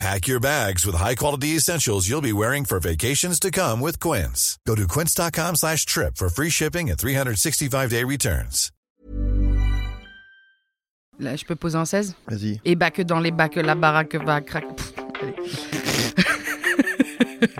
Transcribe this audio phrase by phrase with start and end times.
[0.00, 4.58] Pack your bags with high-quality essentials you'll be wearing for vacations to come with Quince.
[4.66, 8.70] Go to quince.com slash trip for free shipping and 365-day returns.
[11.20, 12.60] Là, je peux poser un 16 Vas-y.
[12.64, 14.66] Et bah que dans les bacs, la baraque va craquer.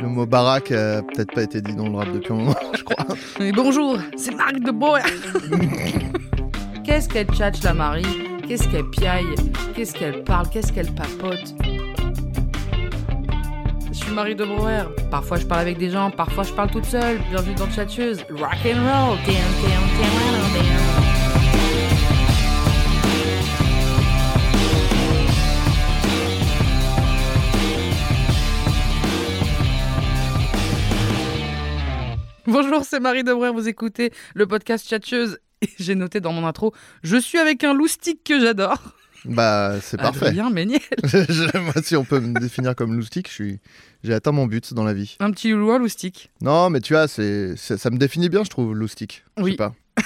[0.03, 2.83] Le mot baraque a peut-être pas été dit dans le rap depuis un moment, je
[2.83, 3.07] crois.
[3.39, 5.03] Et bonjour, c'est Marc de Boer.
[6.85, 8.05] Qu'est-ce qu'elle tchatche la Marie?
[8.49, 9.35] Qu'est-ce qu'elle piaille?
[9.77, 10.49] Qu'est-ce qu'elle parle?
[10.51, 11.55] Qu'est-ce qu'elle papote?
[14.15, 14.85] Marie de Brouwer.
[15.11, 17.19] Parfois je parle avec des gens, parfois je parle toute seule.
[17.31, 18.25] Bienvenue dans Tchatcheuse.
[18.31, 19.19] Rock and roll.
[32.47, 35.41] Bonjour, c'est Marie Debray, vous écoutez le podcast Tchatcheuse.
[35.61, 38.79] Et j'ai noté dans mon intro, je suis avec un loustic que j'adore.
[39.25, 40.27] Bah, c'est parfait.
[40.27, 40.81] Adrien Méniel.
[41.05, 43.59] Je- Moi, si on peut me définir comme loustic, je suis...
[44.03, 45.17] j'ai atteint mon but dans la vie.
[45.21, 46.31] Un petit loulou loustic.
[46.43, 47.57] Non, mais tu vois, c'est...
[47.57, 49.25] c'est- ça me définit bien, je trouve, loustic.
[49.39, 49.51] Je Oui.
[49.53, 49.75] sais pas.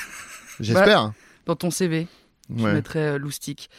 [0.61, 1.13] J'espère.
[1.47, 2.07] Dans ton CV,
[2.55, 2.73] je Ouais.
[2.75, 3.71] mettrais euh, loustic.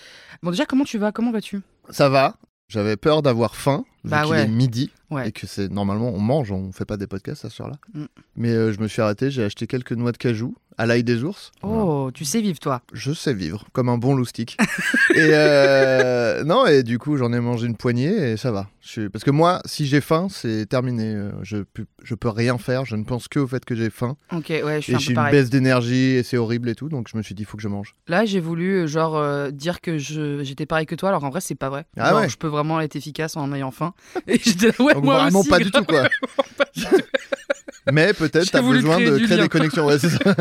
[0.43, 1.11] Bon, déjà, comment tu vas?
[1.11, 1.61] Comment vas-tu?
[1.89, 2.35] Ça va.
[2.67, 4.43] J'avais peur d'avoir faim, vu Bah qu'il ouais.
[4.43, 5.29] est midi, Ouais.
[5.29, 7.77] et que c'est normalement on mange, on fait pas des podcasts à ce soir-là.
[7.95, 8.05] Mm.
[8.35, 11.23] Mais euh, je me suis arrêté, j'ai acheté quelques noix de cajou à l'ail des
[11.23, 11.51] ours.
[11.63, 11.83] Voilà.
[12.11, 12.81] Tu sais vivre, toi.
[12.93, 14.57] Je sais vivre comme un bon loustic.
[15.15, 18.67] et euh, non, et du coup, j'en ai mangé une poignée et ça va.
[18.81, 21.13] Je suis- Parce que moi, si j'ai faim, c'est terminé.
[21.15, 22.85] Euh, Je peux, je peux rien faire.
[22.85, 24.17] Je ne pense que au fait que j'ai faim.
[24.33, 26.89] Ok, ouais, je suis Et un j'ai une baisse d'énergie et c'est horrible et tout.
[26.89, 27.95] Donc je me suis dit, il faut que je mange.
[28.07, 31.29] Là, j'ai voulu, euh, genre, euh, dire que je- j'étais pareil que toi, alors en
[31.29, 31.85] vrai, c'est pas vrai.
[31.97, 33.93] Ah Genre, ouais je peux vraiment être efficace en ayant faim.
[34.27, 36.03] Et j'étais là, ouais, Donc moi vraiment aussi, pas du tout, quoi.
[37.91, 39.43] Mais peut-être J'ai t'as besoin créer de créer lien.
[39.43, 39.85] des connexions.
[39.87, 40.35] Ouais, c'est ça.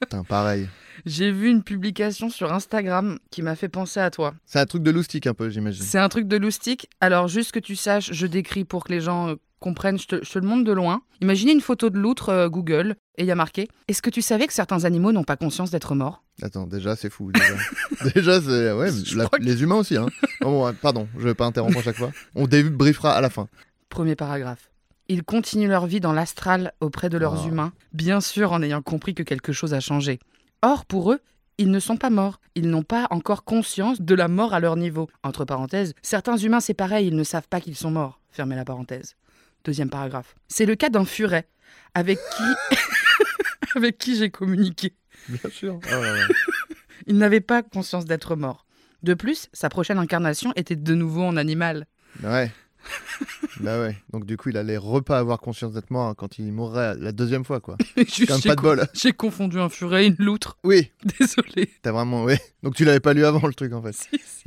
[0.00, 0.66] Putain, pareil.
[1.06, 4.34] J'ai vu une publication sur Instagram qui m'a fait penser à toi.
[4.46, 5.82] C'est un truc de loustic un peu, j'imagine.
[5.84, 6.88] C'est un truc de loustic.
[7.00, 10.24] Alors, juste que tu saches, je décris pour que les gens euh, comprennent, je te,
[10.24, 11.02] je te le montre de loin.
[11.20, 14.22] Imaginez une photo de loutre euh, Google et il y a marqué Est-ce que tu
[14.22, 16.22] savais que certains animaux n'ont pas conscience d'être morts?
[16.42, 17.30] Attends, déjà, c'est fou.
[17.32, 17.54] Déjà,
[18.14, 18.72] Déjà, c'est.
[18.72, 19.96] Ouais, la- que- les humains aussi.
[19.96, 20.06] Hein.
[20.40, 22.10] Bon, ouais, pardon, je vais pas interrompre à chaque fois.
[22.34, 23.48] On débriefera à la fin.
[23.90, 24.70] Premier paragraphe.
[25.08, 27.48] Ils continuent leur vie dans l'astral auprès de leurs Oh.
[27.48, 30.20] humains, bien sûr en ayant compris que quelque chose a changé.
[30.62, 31.20] Or, pour eux,
[31.58, 32.40] ils ne sont pas morts.
[32.54, 35.08] Ils n'ont pas encore conscience de la mort à leur niveau.
[35.22, 38.20] Entre parenthèses, certains humains, c'est pareil, ils ne savent pas qu'ils sont morts.
[38.30, 39.16] Fermez la parenthèse.
[39.64, 40.34] Deuxième paragraphe.
[40.48, 41.48] C'est le cas d'un furet
[41.94, 42.76] avec qui,
[43.76, 44.94] avec qui j'ai communiqué.
[45.28, 45.80] Bien sûr.
[45.84, 46.26] Oh là là.
[47.06, 48.66] Il n'avait pas conscience d'être mort.
[49.02, 51.86] De plus, sa prochaine incarnation était de nouveau en animal.
[52.22, 52.50] Ouais.
[53.60, 53.96] bah ouais.
[54.12, 57.44] Donc du coup, il allait repas avoir conscience d'être mort quand il mourrait la deuxième
[57.44, 57.76] fois, quoi.
[57.96, 58.86] Juste, Comme j'ai pas de co- bol.
[58.94, 60.56] J'ai confondu un furet et une loutre.
[60.64, 61.70] Oui, Désolé.
[61.82, 62.24] t'as vraiment.
[62.24, 62.34] Oui.
[62.62, 63.92] Donc tu l'avais pas lu avant le truc, en fait.
[63.92, 64.44] Si, si.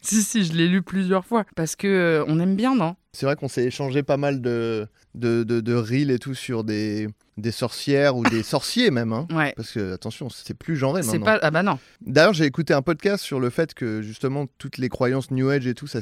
[0.00, 1.44] si, si, je l'ai lu plusieurs fois.
[1.56, 2.96] Parce que euh, on aime bien, non?
[3.14, 6.64] C'est vrai qu'on s'est échangé pas mal de de, de, de reels et tout sur
[6.64, 9.12] des des sorcières ou des sorciers même.
[9.12, 9.26] Hein.
[9.30, 9.52] Ouais.
[9.56, 11.24] Parce que attention, c'est plus genré maintenant.
[11.24, 11.38] pas.
[11.42, 11.78] Ah bah non.
[12.00, 15.66] D'ailleurs, j'ai écouté un podcast sur le fait que justement toutes les croyances New Age
[15.66, 16.00] et tout, ça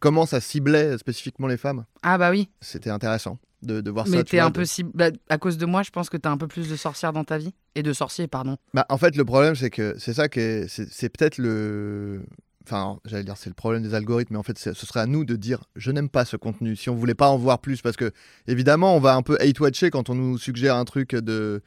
[0.00, 1.84] comment ça ciblait spécifiquement les femmes.
[2.02, 2.48] Ah bah oui.
[2.60, 4.24] C'était intéressant de, de voir Mais ça.
[4.32, 4.82] vois, un de- peu si.
[4.82, 7.24] bah, à cause de moi, je pense que t'as un peu plus de sorcières dans
[7.24, 7.54] ta vie.
[7.76, 8.56] Et de sorciers, pardon.
[8.74, 10.26] Bah, en fait, le problème, c'est que c'est ça.
[10.32, 12.22] C'est c'est peut-être le.
[12.68, 15.24] Enfin, j'allais dire, c'est le problème des algorithmes, mais en fait, ce serait à nous
[15.24, 16.76] de dire je n'aime pas ce contenu.
[16.76, 18.12] Si on voulait pas en voir plus, parce que
[18.46, 21.62] évidemment, on va un peu hate-watcher quand on nous suggère un truc de.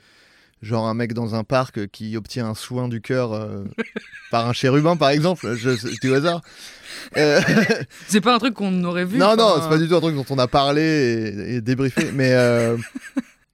[0.61, 3.63] Genre un mec dans un parc qui obtient un soin du cœur euh,
[4.29, 5.55] par un chérubin, par exemple.
[5.55, 6.43] Je, je dis au hasard.
[7.17, 7.41] Euh,
[8.07, 9.17] C'est pas un truc qu'on aurait vu.
[9.17, 12.11] non, non, c'est pas du tout un truc dont on a parlé et, et débriefé.
[12.13, 12.77] mais, euh,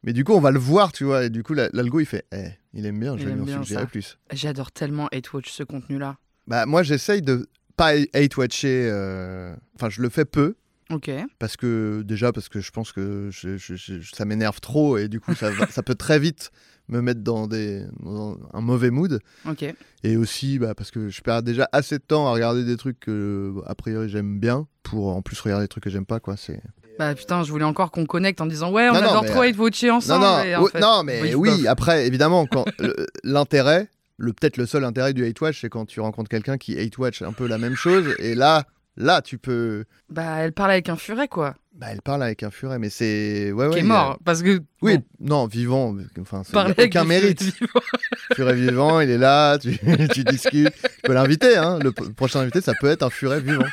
[0.03, 1.23] mais du coup, on va le voir, tu vois.
[1.23, 3.63] Et du coup, la- l'algo, il fait Eh, il aime bien, je vais lui en
[3.63, 4.17] suggérer plus.
[4.33, 6.17] J'adore tellement Hate Watch ce contenu-là.
[6.47, 8.89] Bah, moi, j'essaye de pas hate-watcher.
[8.91, 10.55] euh, Enfin, je le fais peu.
[10.89, 11.11] Ok.
[11.39, 15.09] Parce que, déjà, parce que je pense que je- je- je- ça m'énerve trop et
[15.09, 16.49] du coup, ça, ça peut très vite
[16.87, 19.19] me mettre dans, des, dans un mauvais mood.
[19.45, 19.65] Ok.
[20.03, 22.99] Et aussi, bah, parce que je perds déjà assez de temps à regarder des trucs
[23.01, 26.37] que, a priori, j'aime bien pour en plus regarder des trucs que j'aime pas, quoi.
[26.37, 26.61] C'est.
[26.97, 29.29] Bah putain, je voulais encore qu'on connecte en disant ouais, on Non, non, adore mais,
[29.29, 30.23] trop euh, Watcher Non, ensemble.
[30.25, 32.47] non, en fait- non, mais oui, après, évidemment,
[33.23, 36.77] l'intérêt, le, peut-être le seul intérêt du hate watch, c'est quand tu rencontres quelqu'un qui
[36.79, 38.65] hate watch un peu la même chose, et là,
[38.99, 39.85] Là, tu peux.
[40.09, 41.53] Bah, elle parle avec un furet, quoi.
[41.75, 43.51] Bah, elle parle avec un furet, mais c'est.
[43.51, 43.73] Ouais, ouais.
[43.73, 44.17] qui est a- mort.
[44.25, 44.59] Parce que.
[44.81, 45.95] Oui, bon, non, vivant.
[46.19, 47.43] Enfin, ça- aucun mérite.
[47.43, 47.79] vivants.
[48.35, 49.77] Furet vivant, il est là, tu,
[50.15, 50.73] tu discutes.
[50.81, 51.77] Tu peux l'inviter, hein.
[51.77, 53.67] Le prochain invité, ça peut être un furet vivant.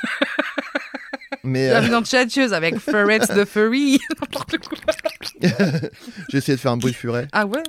[1.43, 3.99] Mais euh, dans Chatcheuse avec Furets the Furry.
[6.29, 7.29] j'ai essayé de faire un bruit de furet.
[7.33, 7.63] ah ouais?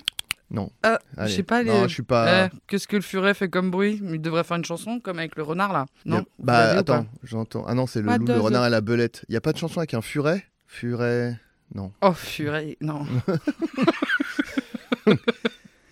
[0.55, 0.71] Non.
[0.85, 0.97] Euh.
[1.19, 1.69] Je sais pas, les...
[1.69, 2.45] Non, je suis pas.
[2.45, 4.01] Eh, Qu'est-ce que le furet fait comme bruit?
[4.03, 5.85] Il devrait faire une chanson comme avec le renard là.
[6.05, 6.19] Non?
[6.19, 7.65] Vous Bah attends, j'entends.
[7.67, 9.25] Ah non, c'est le What loup, le renard et la belette.
[9.29, 10.45] Il y a pas de chanson avec un furet?
[10.67, 11.37] Furet.
[11.73, 11.91] Non.
[12.01, 13.05] Oh furet, non.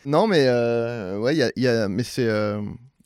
[0.06, 2.28] Non, mais euh, ouais, il y a, il y a- mais c'est.
[2.28, 2.62] euh,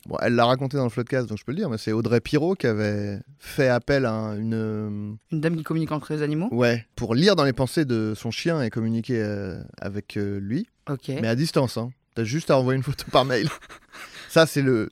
[0.08, 2.20] Bon, elle l'a raconté dans le podcast, donc je peux le dire, mais c'est Audrey
[2.20, 4.54] Pirot qui avait fait appel à un- une.
[4.54, 8.14] euh, Une dame qui communique entre les animaux Ouais, pour lire dans les pensées de
[8.16, 11.08] son chien et communiquer euh, avec euh, lui, Ok.
[11.08, 11.76] mais à distance.
[11.76, 11.90] Hein.
[12.14, 13.48] T'as juste à envoyer une photo par mail.
[14.30, 14.90] ça, c'est le.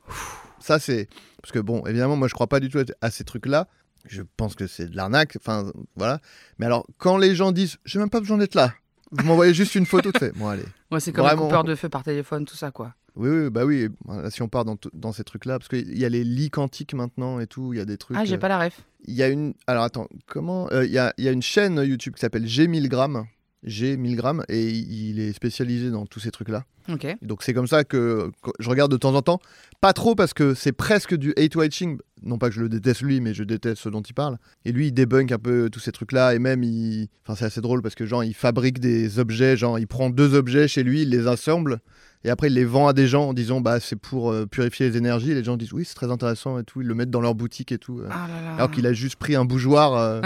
[0.60, 1.08] Ça, c'est.
[1.40, 3.68] Parce que bon, évidemment, moi, je crois pas du tout à ces trucs-là.
[4.08, 5.36] Je pense que c'est de l'arnaque.
[5.40, 6.20] Enfin, voilà.
[6.58, 8.74] Mais alors, quand les gens disent, j'ai même pas besoin d'être là.
[9.12, 10.32] Vous m'envoyez juste une photo de fait.
[10.36, 10.64] Bon, allez.
[10.90, 11.42] Ouais, c'est comme Vraiment.
[11.42, 12.94] un coupeur de feu par téléphone, tout ça quoi.
[13.16, 13.88] Oui, oui, bah oui.
[14.30, 17.46] Si on part dans, ces trucs-là, parce qu'il y a les lits quantiques maintenant et
[17.46, 18.16] tout, il y a des trucs.
[18.18, 18.82] Ah, j'ai euh, pas la ref.
[19.06, 19.54] Il y a une.
[19.66, 22.44] Alors attends, comment euh, Il y, a, il y a une chaîne YouTube qui s'appelle
[22.44, 23.26] G1000 grammes.
[23.62, 26.64] G 1000 grammes et il est spécialisé dans tous ces trucs-là.
[26.88, 27.06] Ok.
[27.22, 29.40] Donc c'est comme ça que que je regarde de temps en temps.
[29.80, 31.98] Pas trop parce que c'est presque du hate watching.
[32.22, 34.38] Non pas que je le déteste lui, mais je déteste ce dont il parle.
[34.64, 36.34] Et lui, il débunk un peu tous ces trucs-là.
[36.34, 37.08] Et même, il...
[37.24, 39.56] enfin, c'est assez drôle parce que genre, il fabrique des objets.
[39.56, 41.78] Genre, il prend deux objets chez lui, il les assemble.
[42.24, 44.88] Et après, il les vend à des gens en disant, bah, c'est pour euh, purifier
[44.88, 45.30] les énergies.
[45.32, 46.80] Et les gens disent, oui, c'est très intéressant et tout.
[46.80, 48.00] Ils le mettent dans leur boutique et tout.
[48.00, 48.08] euh.
[48.10, 48.54] Ah là là.
[48.54, 50.22] Alors qu'il a juste pris un bougeoir euh,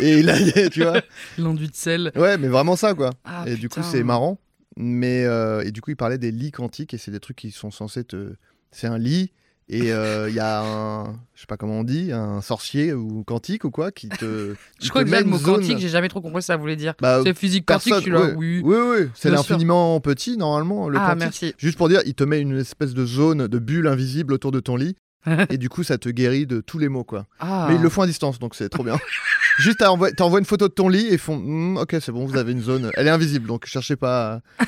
[0.00, 1.00] et il a, tu vois.
[1.38, 2.12] L'enduit de sel.
[2.16, 3.10] Ouais, mais vraiment ça, quoi.
[3.24, 4.38] Ah, et du coup, c'est marrant.
[4.76, 5.22] Mais
[5.64, 8.04] et du coup, il parlait des lits quantiques et c'est des trucs qui sont censés
[8.04, 8.34] te.
[8.70, 9.32] C'est un lit
[9.68, 13.24] et euh, il y a un, je sais pas comment on dit, un sorcier ou
[13.24, 14.54] quantique ou quoi qui te.
[14.82, 16.56] Je crois te que le mot zone- quantique, j'ai jamais trop compris ce que ça
[16.58, 16.94] voulait dire.
[17.00, 18.34] Bah, c'est physique quantique, ouais.
[18.36, 18.60] oui.
[18.62, 21.20] Oui, oui, c'est l'infiniment petit normalement le ah, quantique.
[21.20, 21.54] merci.
[21.58, 24.60] Juste pour dire, il te met une espèce de zone de bulle invisible autour de
[24.60, 24.96] ton lit
[25.48, 27.24] et du coup, ça te guérit de tous les maux quoi.
[27.40, 27.66] Ah.
[27.70, 28.98] Mais ils le font à distance, donc c'est trop bien.
[29.58, 29.78] Juste,
[30.16, 32.60] t'envoies une photo de ton lit et font Hmm, Ok, c'est bon, vous avez une
[32.60, 32.90] zone.
[32.94, 34.34] Elle est invisible, donc cherchez pas.
[34.58, 34.64] à-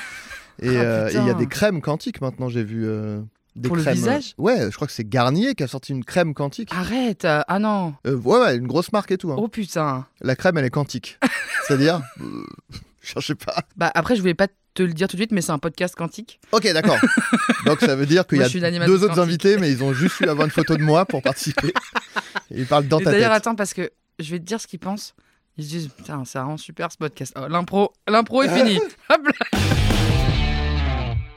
[0.62, 2.86] Et Ah, euh, et il y a des crèmes quantiques maintenant, j'ai vu.
[2.86, 3.20] euh,
[3.56, 5.92] des Pour le crèmes, visage euh, Ouais, je crois que c'est Garnier qui a sorti
[5.92, 6.70] une crème quantique.
[6.72, 9.32] Arrête euh, Ah non Euh, ouais, ouais, une grosse marque et tout.
[9.32, 9.36] hein.
[9.38, 11.18] Oh putain La crème, elle est quantique.
[11.66, 12.44] C'est-à-dire euh,
[13.02, 13.54] Cherchez pas.
[13.76, 15.94] Bah après, je voulais pas te le dire tout de suite, mais c'est un podcast
[15.94, 16.38] quantique.
[16.52, 16.98] Ok, d'accord.
[17.66, 20.24] donc ça veut dire qu'il y a deux autres invités, mais ils ont juste eu
[20.28, 21.68] avoir une photo de moi pour participer.
[22.50, 23.20] Et ils parlent dans Et ta tête.
[23.20, 25.14] d'ailleurs, attends, parce que je vais te dire ce qu'ils pensent.
[25.56, 27.32] Ils se disent, putain, c'est vraiment super ce podcast.
[27.40, 28.78] Oh, l'impro, l'impro est fini.
[29.08, 29.58] Hop là.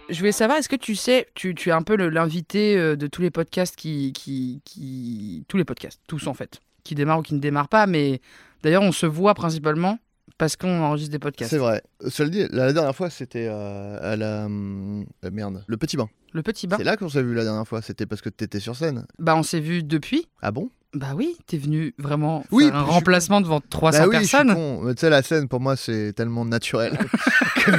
[0.09, 3.07] Je voulais savoir, est-ce que tu sais, tu, tu es un peu l'invité euh, de
[3.07, 5.45] tous les podcasts qui, qui, qui.
[5.47, 8.21] Tous les podcasts, tous en fait, qui démarrent ou qui ne démarrent pas, mais
[8.63, 9.99] d'ailleurs, on se voit principalement
[10.37, 11.51] parce qu'on enregistre des podcasts.
[11.51, 11.81] C'est vrai.
[12.03, 14.45] Euh, Cela dit, la dernière fois, c'était euh, à la.
[14.45, 15.63] euh, merde.
[15.67, 16.07] Le petit bain.
[16.33, 16.77] Le petit bain.
[16.77, 17.81] C'est là qu'on s'est vu la dernière fois.
[17.81, 19.05] C'était parce que t'étais sur scène.
[19.17, 20.27] Bah, on s'est vu depuis.
[20.41, 20.69] Ah bon?
[20.93, 24.55] Bah oui, t'es venu vraiment Oui, faire un suis remplacement devant 300 Bah oui, personnes.
[24.95, 26.97] Tu sais, la scène, pour moi, c'est tellement naturel.
[27.63, 27.71] que-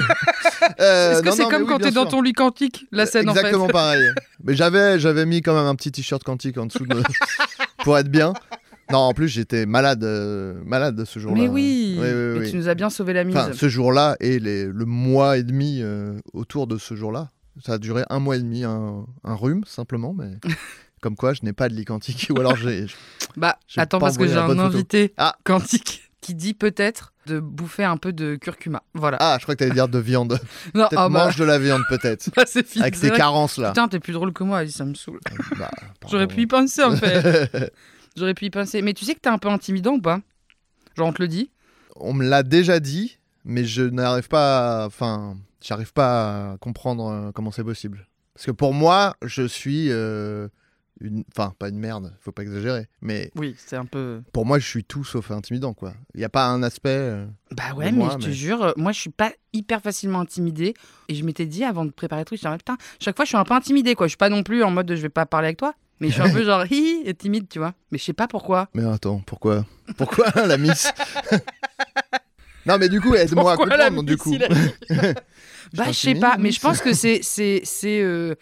[0.81, 3.65] Euh, Est-ce que c'est comme oui, quand t'es dans ton lit quantique, la scène Exactement
[3.65, 4.09] en fait pareil.
[4.45, 7.03] Mais j'avais, j'avais mis quand même un petit t-shirt quantique en dessous de...
[7.85, 8.33] pour être bien.
[8.91, 11.41] Non, en plus, j'étais malade, euh, malade ce jour-là.
[11.43, 12.51] Mais oui, Oui, oui, Mais oui.
[12.51, 13.37] tu nous as bien sauvé la mise.
[13.37, 17.29] Enfin, ce jour-là et les, le mois et demi euh, autour de ce jour-là.
[17.65, 20.31] Ça a duré un mois et demi, un, un rhume simplement, mais
[21.03, 22.29] comme quoi je n'ai pas de lit quantique.
[22.35, 22.87] Ou alors j'ai.
[23.37, 24.61] Bah, attends, parce que j'ai un photo.
[24.61, 25.37] invité Ah.
[25.45, 28.83] quantique qui dit peut-être de bouffer un peu de curcuma.
[28.95, 29.17] Voilà.
[29.21, 30.39] Ah, je crois que t'allais dire de viande.
[30.75, 32.31] non, ah bah, mange de la viande, peut-être.
[32.37, 32.83] bah, c'est fini.
[32.83, 33.69] Avec tes carences là.
[33.71, 35.21] Putain, t'es plus drôle que moi, ça me saoule.
[35.59, 35.71] Bah,
[36.11, 37.73] J'aurais pu y penser en fait.
[38.17, 38.83] J'aurais pu y penser.
[38.83, 40.21] Mais tu sais que t'es un peu intimidant ou pas?
[40.97, 41.51] Genre, on te le dit?
[41.97, 44.83] On me l'a déjà dit, mais je n'arrive pas.
[44.83, 48.07] à- Enfin, j'arrive pas à comprendre euh, comment c'est possible.
[48.35, 49.89] Parce que pour moi, je suis.
[49.91, 50.49] euh,
[51.01, 51.25] une...
[51.35, 52.87] Enfin, pas une merde, faut pas exagérer.
[53.01, 54.23] Mais Oui, c'est un peu.
[54.33, 55.95] pour moi, je suis tout sauf intimidant, quoi.
[56.15, 56.89] Il n'y a pas un aspect.
[56.91, 60.21] euh, Bah ouais, moi, mais je te jure, euh, moi je suis pas hyper facilement
[60.21, 60.75] intimidée.
[61.09, 63.25] Et je m'étais dit avant de préparer le truc, je me disais, putain, chaque fois
[63.25, 64.07] je suis un peu intimidée quoi.
[64.07, 65.75] Je suis pas non plus en mode de, je vais pas parler avec toi.
[66.01, 67.75] Mais je suis un peu genre hi et timide, tu vois.
[67.91, 68.69] Mais je sais pas pourquoi.
[68.75, 69.67] Mais attends, pourquoi?
[69.97, 70.91] Pourquoi la miss?
[72.67, 74.35] Non, mais du coup, aide-moi à comprendre, du coup.
[75.75, 77.21] Bah, je sais pas, mais je pense que c'est.
[77.23, 78.35] c'est, c'est euh,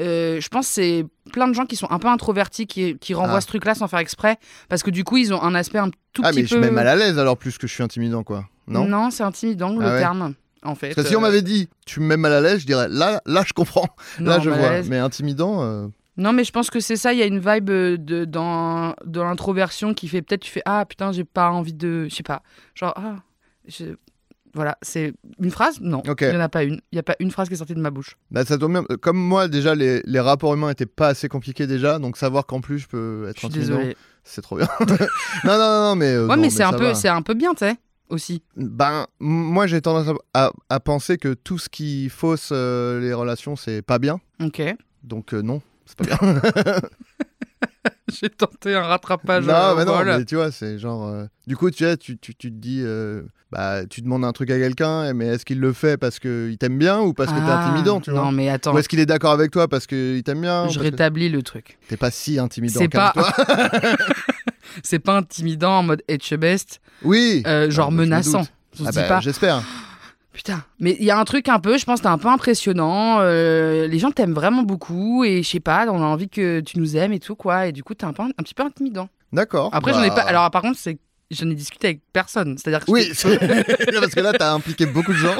[0.00, 3.36] euh, je pense c'est plein de gens qui sont un peu introvertis qui, qui renvoient
[3.36, 3.40] Ah.
[3.40, 4.38] ce truc-là sans faire exprès.
[4.68, 6.56] Parce que du coup, ils ont un aspect un tout Ah, petit mais je peu.
[6.56, 8.46] suis même mal à l'aise alors, plus que je suis intimidant, quoi.
[8.66, 9.98] Non, Non, c'est intimidant le Ah ouais?
[10.00, 10.34] terme.
[10.64, 10.94] En fait.
[10.94, 12.88] Parce que si on Euh, m'avait dit, tu me mets mal à l'aise, je dirais,
[12.88, 13.86] là, là, je comprends.
[14.18, 14.70] non, là, je mal à vois.
[14.76, 14.88] l'aise.
[14.88, 15.86] Mais intimidant, euh,
[16.16, 17.12] Non, mais je pense que c'est ça.
[17.12, 20.62] Il y a une vibe euh, de, dans, dans l'introversion qui fait peut-être tu fais
[20.64, 22.06] Ah putain, j'ai pas envie de.
[22.08, 22.42] Je sais pas.
[22.74, 23.16] Genre, ah.
[23.68, 23.94] je-
[24.54, 25.78] Voilà, c'est une phrase?
[25.80, 26.20] Non, Ok.
[26.22, 26.74] il n'y en a pas une.
[26.92, 28.16] Il n'y a pas une phrase qui est sortie de ma bouche.
[28.30, 28.84] Bah, ça tombe bien.
[29.02, 32.60] Comme moi, déjà, les, les rapports humains étaient pas assez compliqués déjà, donc savoir qu'en
[32.60, 33.80] plus je peux Je être suis intimidant,
[34.22, 34.68] c'est trop bien.
[34.80, 34.96] non,
[35.44, 36.12] non, non, non, mais.
[36.14, 37.74] euh, Ouais, non, mais c'est un, peu, un peu bien, tu sais,
[38.08, 38.42] aussi.
[38.56, 43.12] Ben, moi, j'ai tendance à, à- à penser que tout ce qui fausse euh, les
[43.12, 44.20] relations, c'est pas bien.
[44.40, 44.62] Ok.
[45.02, 46.18] Donc, euh, non, c'est pas bien.
[48.20, 49.44] J'ai tenté un rattrapage.
[49.46, 51.06] non, euh, mais non, mais tu vois, c'est genre.
[51.08, 52.80] euh, Du coup, tu sais, tu, tu, tu te dis.
[52.82, 56.56] euh, Bah, tu demandes un truc à quelqu'un, mais est-ce qu'il le fait parce qu'il
[56.58, 58.88] t'aime bien ou parce que t'es Ah, intimidant, tu Non, vois mais attends, Ou est-ce
[58.88, 61.78] qu'il est d'accord avec toi parce qu'il t'aime bien je que rétablis le truc.
[61.88, 63.12] T'es pas si intimidant, C'est pas-.
[64.82, 68.42] C'est pas intimidant en mode etchebest, Oui euh, genre je me menaçant.
[68.72, 69.20] se Ah bah.
[69.20, 69.62] J'espère.
[70.34, 73.20] Putain, mais il y a un truc un peu, je pense, t'es un peu impressionnant.
[73.20, 76.78] euh, les gens t'aiment vraiment beaucoup et je sais pas, on a envie que tu
[76.80, 77.68] nous aimes et tout quoi.
[77.68, 79.08] Et du coup, t'es un, peu, un petit peu intimidant.
[79.32, 79.70] D'accord.
[79.72, 80.22] Après, j'en ai Bah, pas.
[80.22, 80.98] Alors, par contre, c'est
[81.30, 82.58] j'en ai discuté avec personne.
[82.58, 83.08] C'est-à-dire que Oui,
[84.00, 85.36] parce que là, t'as impliqué beaucoup de gens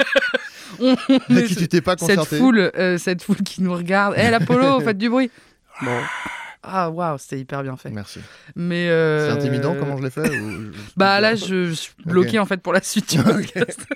[1.29, 2.39] avec qui tu t'es pas cette concerté.
[2.39, 4.15] foule, euh, cette foule qui nous regarde.
[4.17, 5.31] Hé, l'Apollo, faites du bruit.
[5.83, 5.99] Bon.
[6.67, 7.91] Ah waouh, c'était hyper bien fait.
[7.91, 8.21] Merci.
[8.57, 12.39] Mais euh, C'est intimidant comment je l'ai fait ou- Bah là, je, je suis bloqué
[12.39, 13.11] en fait pour la suite.
[13.17, 13.81] du podcast.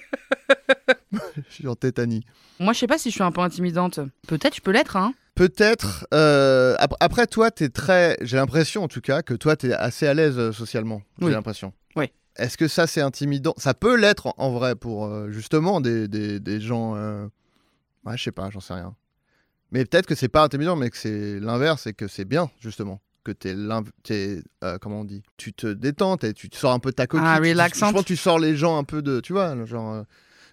[1.49, 2.25] Je suis en tétanie.
[2.61, 4.01] Moi, je sais pas si je suis un peu intimidante.
[4.27, 5.15] Peut-être, je peux l'être, hein.
[5.35, 6.07] Peut-être.
[6.13, 8.17] euh, ap- après, toi, t'es très.
[8.21, 11.03] J'ai l'impression, en tout cas, que toi, t'es assez à l'aise euh, socialement.
[11.21, 11.33] J'ai Oui.
[11.33, 11.73] l'impression.
[11.97, 12.11] Oui.
[12.37, 13.55] Est-ce que ça, c'est intimidant?
[13.57, 16.95] Ça peut l'être en, en vrai pour euh, justement des, des, des gens.
[18.05, 18.95] Ouais, je sais pas, j'en sais rien.
[19.71, 23.01] Mais peut-être que c'est pas intimidant, mais que c'est l'inverse et que c'est bien, justement.
[23.25, 23.55] Que t'es.
[24.03, 27.07] t'es, euh, comment on dit Tu te détends, tu te sors un peu de ta
[27.07, 27.27] coquille.
[27.27, 27.89] Ah, tu- relaxante.
[27.91, 29.21] Je pense que tu sors les gens un peu de.
[29.21, 29.93] Tu vois, genre.
[29.95, 30.03] euh,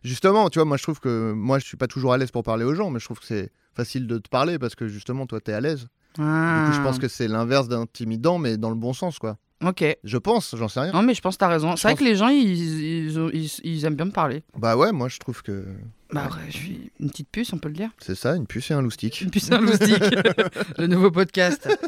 [0.03, 2.43] Justement, tu vois, moi je trouve que moi je suis pas toujours à l'aise pour
[2.43, 5.25] parler aux gens, mais je trouve que c'est facile de te parler parce que justement
[5.25, 5.87] toi t'es à l'aise.
[6.17, 9.37] Du coup, je pense que c'est l'inverse d'intimidant, mais dans le bon sens, quoi.
[9.63, 9.83] Ok.
[10.03, 10.91] Je pense, j'en sais rien.
[10.91, 11.75] Non, mais je pense que t'as raison.
[11.75, 14.43] C'est vrai pense- que les gens, ils, ils, ont- ils- ils aiment bien me parler.
[14.57, 15.65] Bah ouais, moi je trouve que
[16.11, 17.89] Bah, ouais, je suis une petite puce, on peut le dire.
[17.99, 19.21] c'est ça, une puce et un loustic.
[19.21, 19.97] Une puce et un loustic.
[20.77, 21.67] le nouveau podcast.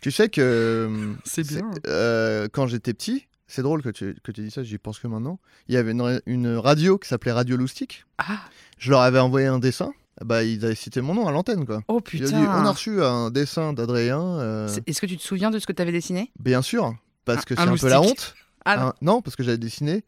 [0.00, 1.70] Tu sais que C'est bien.
[1.86, 5.06] euh, quand j'étais petit, c'est drôle que tu, que tu dis ça, j'y pense que
[5.06, 5.38] maintenant.
[5.68, 8.06] Il y avait une, une radio qui s'appelait Radio Loustic.
[8.18, 8.40] Ah,
[8.78, 9.92] Je leur avais envoyé un dessin.
[10.24, 11.80] Bah, ils avaient cité mon nom à l'antenne, quoi.
[11.88, 12.26] oh putain.
[12.26, 14.20] dit, on a reçu un dessin d'Adrien.
[14.20, 16.30] euh, C'est- Est-ce que tu te souviens de ce que t'avais dessiné?
[16.38, 18.34] Bien sûr, parce que Un- c'est un un, peu la honte.
[18.66, 18.82] Ah, non.
[18.88, 20.04] Un- non, parce que j'avais dessiné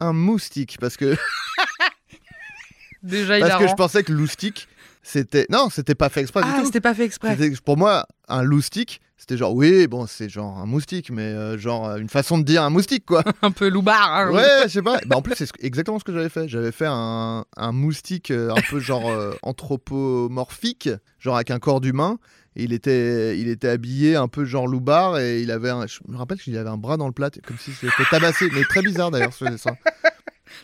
[0.00, 0.78] un moustique.
[0.80, 1.16] Parce que,
[3.02, 4.68] Déjà, il parce que je pensais que loustic,
[5.02, 5.46] c'était.
[5.50, 7.36] Non, c'était pas fait exprès Ah, c'était pas fait exprès.
[7.64, 11.88] Pour moi, un loustic, c'était genre, oui, bon, c'est genre un moustique, mais euh, genre
[11.88, 13.22] euh, une façon de dire un moustique, quoi.
[13.42, 14.12] Un peu loupard.
[14.12, 14.30] hein.
[14.32, 14.98] ouais, je sais pas.
[15.06, 16.48] Bah, en plus, c'est ce- exactement ce que j'avais fait.
[16.48, 21.80] J'avais fait un, un moustique euh, un peu genre euh, anthropomorphique, genre avec un corps
[21.80, 22.18] d'humain.
[22.54, 26.18] Il était, il était habillé un peu genre loupard et il avait un, je me
[26.18, 29.10] rappelle qu'il avait un bras dans le plat, comme si c'était tabassé, mais très bizarre
[29.10, 29.74] d'ailleurs ce dessin.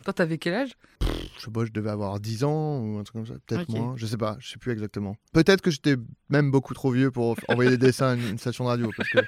[0.05, 0.71] Toi, t'avais quel âge?
[1.37, 3.95] Je sais pas, je devais avoir 10 ans ou un truc comme ça, peut-être moins,
[3.97, 5.17] je sais pas, je sais plus exactement.
[5.33, 5.97] Peut-être que j'étais
[6.29, 9.19] même beaucoup trop vieux pour envoyer des dessins à une, station de radio parce que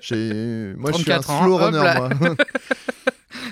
[0.00, 2.08] j'ai, moi je suis un 34 ans, slow runner là.
[2.20, 2.36] moi.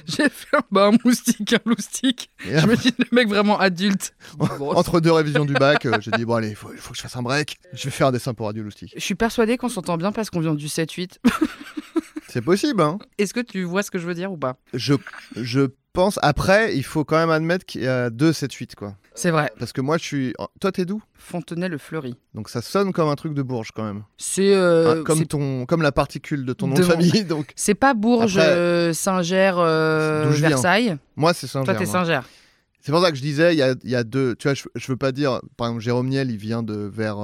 [0.07, 2.31] J'ai fait un, bah, un moustique, un loustique.
[2.47, 4.15] Et Je me dis, le mec vraiment adulte.
[4.39, 7.03] Entre deux révisions du bac, euh, j'ai dit bon allez, il faut, faut que je
[7.03, 7.59] fasse un break.
[7.73, 8.93] Je vais faire un dessin pour Radio Loustic.
[8.95, 11.19] Je suis persuadée qu'on s'entend bien parce qu'on vient du 7-8.
[12.29, 14.57] C'est possible, hein Est-ce que tu vois ce que je veux dire ou pas?
[14.73, 14.95] Je,
[15.37, 16.19] je pense.
[16.23, 18.95] Après, il faut quand même admettre qu'il y a deux 7-8, quoi.
[19.15, 19.51] C'est vrai.
[19.59, 20.35] Parce que moi, je suis.
[20.61, 21.01] Toi, t'es d'où?
[21.15, 22.17] Fontenay-le-Fleury.
[22.35, 24.03] Donc ça sonne comme un truc de Bourges, quand même.
[24.19, 27.25] C'est euh, Hein, comme, ton, comme la particule de ton nom De famille.
[27.29, 30.29] Donc, c'est pas Bourges, Après- euh, Saint-Ger, euh.
[30.31, 30.97] Versailles.
[31.17, 31.79] moi, c'est Saint-Germain.
[31.79, 32.21] Toi, t'es Saint-Ger.
[32.81, 34.35] C'est pour ça que je disais, il y a, il y a deux.
[34.37, 35.41] Tu vois, je, je veux pas dire.
[35.57, 37.17] Par exemple, Jérôme Niel, il vient de vers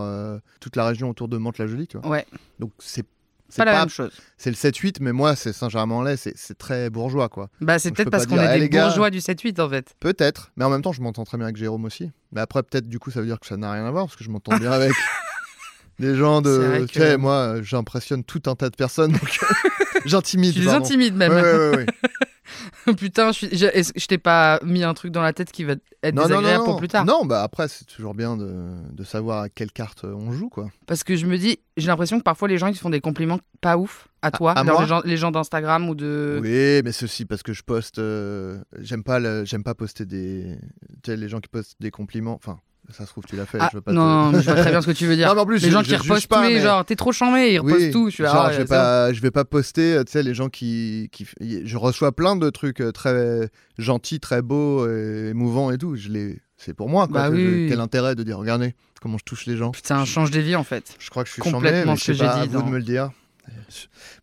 [0.61, 2.09] toute la région autour de Mantes-la-Jolie, tu vois.
[2.09, 2.27] Ouais,
[2.61, 3.05] Donc c'est.
[3.50, 4.12] C'est pas la pas- même chose.
[4.38, 7.49] c'est le 7-8, mais moi, c'est Saint-Germain-en-Laye, c'est très bourgeois, quoi.
[7.61, 8.87] Bah, c'est peut-être parce qu'on est Eh, des gars.
[8.87, 9.95] bourgeois du 7-8 en fait.
[10.00, 12.11] Peut-être, mais en même temps, je m'entends très bien avec Jérôme aussi.
[12.33, 14.16] Mais après, peut-être, du coup, ça veut dire que ça n'a rien à voir, parce
[14.16, 14.92] que je m'entends bien avec
[15.99, 16.87] des gens de.
[16.88, 19.38] Tu sais, moi, j'impressionne tout un tas de personnes, donc
[20.07, 20.54] j'intimide.
[20.54, 21.33] Tu les intimides même.
[21.33, 21.87] Ouais, ouais, ouais.
[22.97, 26.14] Putain, je, suis- je, t'ai pas mis un truc dans la tête qui va être
[26.14, 27.04] non, désagréable non, pour plus tard.
[27.04, 28.52] Non, bah après, c'est toujours bien de,
[28.92, 30.70] de savoir à quelle carte on joue, quoi.
[30.87, 33.38] Parce que je me dis, j'ai l'impression que parfois les gens ils font des compliments
[33.61, 36.38] pas ouf à toi, à genre moi les gens, d'Instagram ou de.
[36.42, 37.99] Oui, mais ceci parce que je poste.
[37.99, 40.56] euh, J'aime pas, le- j'aime pas poster des.
[41.02, 42.35] Tu sais, les gens qui postent des compliments.
[42.35, 42.59] Enfin,
[42.92, 43.59] ça se trouve, tu l'as fait.
[43.61, 45.16] Ah, je veux pas non, te- mais je vois très bien ce que tu veux
[45.16, 45.28] dire.
[45.30, 46.61] Non, mais en plus, les je- gens je qui juge repostent pas, tous les mais-
[46.62, 48.09] genre, t'es trop charmé, ils repostent Oui, tout.
[48.09, 50.35] Je suis là, genre, ah, je vais pas, je vais pas poster, tu sais, les
[50.35, 51.26] gens qui, qui,
[51.64, 55.97] je reçois plein de trucs euh, très gentils, très beaux, et émouvants et tout.
[55.97, 57.06] Je les, c'est pour moi.
[57.09, 57.66] Quoi, Bah je- oui.
[57.68, 59.70] Quel intérêt de dire, regardez comment je touche les gens.
[59.70, 60.94] Putain, change des vies en fait.
[60.99, 62.62] Je crois que je suis Complètement chambé, mais ce que je j'ai dit à vous
[62.62, 63.11] de me le dire.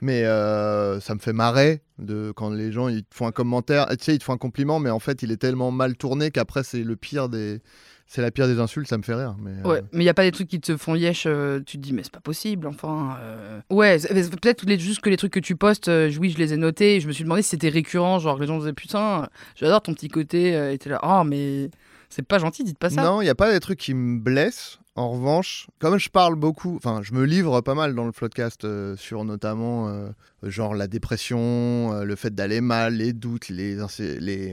[0.02, 3.88] Mais euh, ça me fait marrer de quand les gens ils te font un commentaire,
[3.90, 6.32] tu sais, ils te font un compliment, mais en fait il est tellement mal tourné
[6.32, 7.60] qu'après c'est le pire des,
[8.08, 9.36] c'est la pire des insultes, ça me fait rire.
[9.40, 11.60] Mais euh, Ouais, mais il y a pas des trucs qui te font yesh, euh,
[11.66, 13.18] tu te dis mais c'est pas possible, enfin.
[13.22, 13.60] euh.
[13.70, 17.00] Ouais, peut-être juste que les trucs que tu postes, oui, je les ai notés, et
[17.00, 20.08] je me suis demandé si c'était récurrent, genre les gens disaient putain, j'adore ton petit
[20.08, 21.70] côté, et t'es là, oh mais
[22.10, 23.04] c'est pas gentil, dites pas ça.
[23.04, 24.80] Non, il n'y a pas des trucs qui me blessent.
[24.96, 28.66] En revanche, comme je parle beaucoup, enfin, je me livre pas mal dans le podcast
[28.66, 30.10] euh, sur notamment euh,
[30.42, 33.80] genre la dépression, euh, le fait d'aller mal, les doutes, les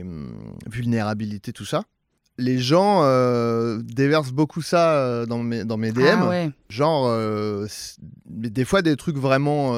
[0.01, 0.35] hum,
[0.67, 1.85] vulnérabilités, tout ça.
[2.37, 6.01] Les gens euh, déversent beaucoup ça euh, dans mes, dans mes DM.
[6.21, 6.51] Ah ouais.
[6.69, 7.65] Genre, euh,
[8.25, 9.73] des fois des trucs vraiment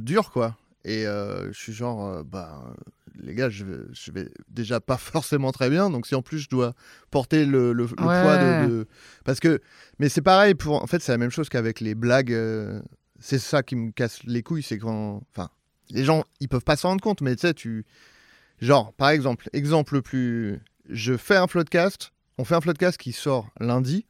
[0.00, 0.56] durs, quoi.
[0.84, 2.64] Et je suis genre, bah,
[3.22, 5.88] les gars, je vais, je vais déjà pas forcément très bien.
[5.90, 6.74] Donc si en plus je dois
[7.10, 8.22] porter le, le- le Ouais.
[8.22, 8.86] poids de, de-
[9.24, 9.60] Parce que.
[9.98, 10.82] Mais c'est pareil, pour...
[10.82, 12.36] en fait, c'est la même chose qu'avec les blagues.
[13.20, 15.22] C'est ça qui me casse les couilles, c'est quand.
[15.36, 15.50] Enfin,
[15.90, 17.84] les gens, ils peuvent pas s'en rendre compte, mais tu sais, tu.
[18.60, 20.60] Genre, par exemple, exemple le plus.
[20.90, 24.06] Je fais un floodcast, on fait un floodcast qui sort lundi,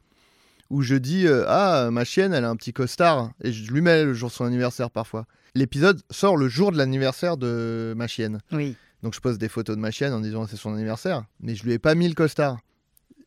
[0.71, 3.81] où je dis euh, Ah, ma chienne, elle a un petit costard, et je lui
[3.81, 5.27] mets le jour de son anniversaire parfois.
[5.55, 8.41] L'épisode sort le jour de l'anniversaire de ma chienne.
[8.53, 8.77] Oui.
[9.03, 11.65] Donc je poste des photos de ma chienne en disant c'est son anniversaire, mais je
[11.65, 12.59] lui ai pas mis le costard.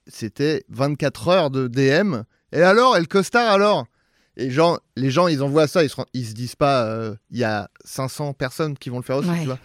[0.07, 2.23] C'était 24 heures de DM.
[2.51, 3.85] Et alors, et le costard alors?
[4.35, 7.37] Et genre, les gens, ils envoient ça, ils se, ils se disent pas, euh, il
[7.37, 9.39] y a 500 personnes qui vont le faire aussi, Ouais.
[9.41, 9.59] tu vois.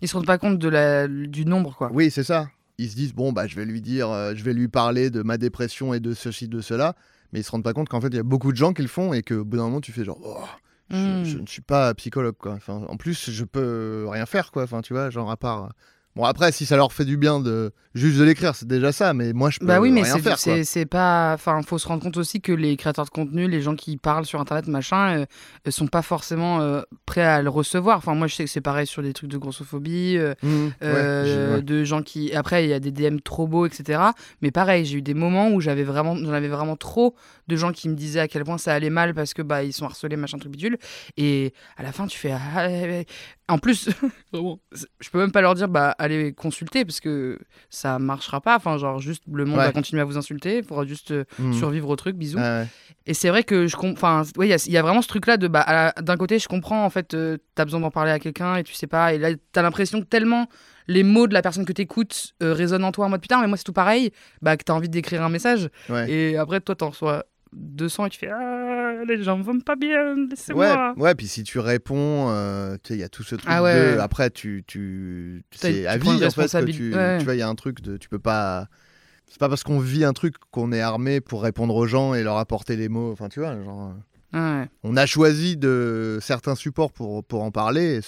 [0.00, 1.06] Ils se rendent pas compte de la...
[1.08, 1.90] du nombre quoi.
[1.92, 2.48] Oui, c'est ça.
[2.78, 5.22] Ils se disent, bon, bah, je vais lui dire, euh, je vais lui parler de
[5.22, 6.94] ma dépression et de ceci, de cela.
[7.32, 8.82] Mais ils se rendent pas compte qu'en fait, il y a beaucoup de gens qui
[8.82, 10.44] le font et qu'au bout d'un moment, tu fais genre, oh,
[10.90, 11.24] je, Hmm.
[11.24, 12.52] je ne suis pas psychologue, quoi.
[12.52, 14.64] Enfin, en plus, je peux rien faire, quoi.
[14.64, 15.72] Enfin, tu vois, genre, à part.
[16.14, 19.14] Bon, après, si ça leur fait du bien de juste de l'écrire, c'est déjà ça.
[19.14, 20.38] Mais moi, je peux Bah oui, mais rien c'est- faire, quoi.
[20.38, 21.32] c'est c'est pas.
[21.34, 24.26] Enfin, faut se rendre compte aussi que les créateurs de contenu, les gens qui parlent
[24.26, 25.26] sur internet, machin, euh,
[25.66, 27.96] euh, sont pas forcément euh, prêts à le recevoir.
[27.96, 31.62] Enfin, moi, je sais que c'est pareil sur des trucs de grossophobie, euh, Mmh, ouais,
[31.62, 32.34] de gens qui.
[32.34, 34.00] Après, il y a des DM trop beaux, etc.
[34.42, 37.14] Mais pareil, j'ai eu des moments où j'avais vraiment, j'en avais vraiment trop
[37.48, 39.72] de gens qui me disaient à quel point ça allait mal parce que bah ils
[39.72, 40.76] sont harcelés, machin truc bidule.
[41.16, 42.32] Et à la fin, tu fais.
[42.32, 42.68] ah.
[43.48, 43.90] En plus,
[44.32, 47.38] je peux même pas leur dire bah allez consulter parce que
[47.70, 48.56] ça marchera pas.
[48.56, 49.64] Enfin, genre juste le monde Ouais.
[49.66, 50.58] va continuer à vous insulter.
[50.58, 51.52] Il faudra juste euh, Mmh.
[51.54, 52.16] survivre au truc.
[52.16, 52.38] Bisous.
[52.40, 52.66] Ah ouais.
[53.06, 54.20] Et c'est vrai que je comprends.
[54.20, 55.48] Enfin, ouais, il y a- il y, a vraiment ce truc-là de.
[55.48, 58.62] Bah, d'un côté, je comprends, en fait, euh, t'as besoin d'en parler à quelqu'un et
[58.64, 59.14] tu sais pas.
[59.14, 60.46] Et là, t'as l'impression que tellement
[60.88, 63.46] les mots de la personne que t'écoutes euh, résonnent en toi en mode putain, mais
[63.46, 64.10] moi, c'est tout pareil,
[64.42, 65.68] bah, que t'as envie d'écrire un message.
[66.08, 70.14] Et après, toi, t'en reçois 200 et tu fais Ah, les gens vont pas bien,
[70.28, 70.94] laissez-moi.
[70.96, 73.48] Ouais, ouais, puis si tu réponds, euh, tu sais, il y a tout ce truc
[73.50, 73.94] Ah ouais.
[73.94, 73.98] de.
[73.98, 74.64] Après, tu.
[74.66, 76.94] tu c'est à vie, en fait, que tu.
[76.94, 77.18] Ouais.
[77.18, 77.96] Tu vois, il y a un truc de.
[77.96, 78.68] Tu peux pas.
[79.28, 82.22] C'est pas parce qu'on vit un truc qu'on est armé pour répondre aux gens et
[82.22, 83.12] leur apporter les mots.
[83.12, 83.94] Enfin, tu vois, genre.
[84.34, 84.68] Ouais.
[84.82, 88.00] On a choisi de certains supports pour, pour en parler.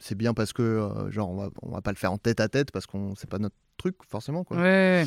[0.00, 2.40] C'est bien parce que, euh, genre, on va, on va pas le faire en tête
[2.40, 4.56] à tête parce qu'on c'est pas notre truc, forcément, quoi.
[4.56, 5.04] Ouais.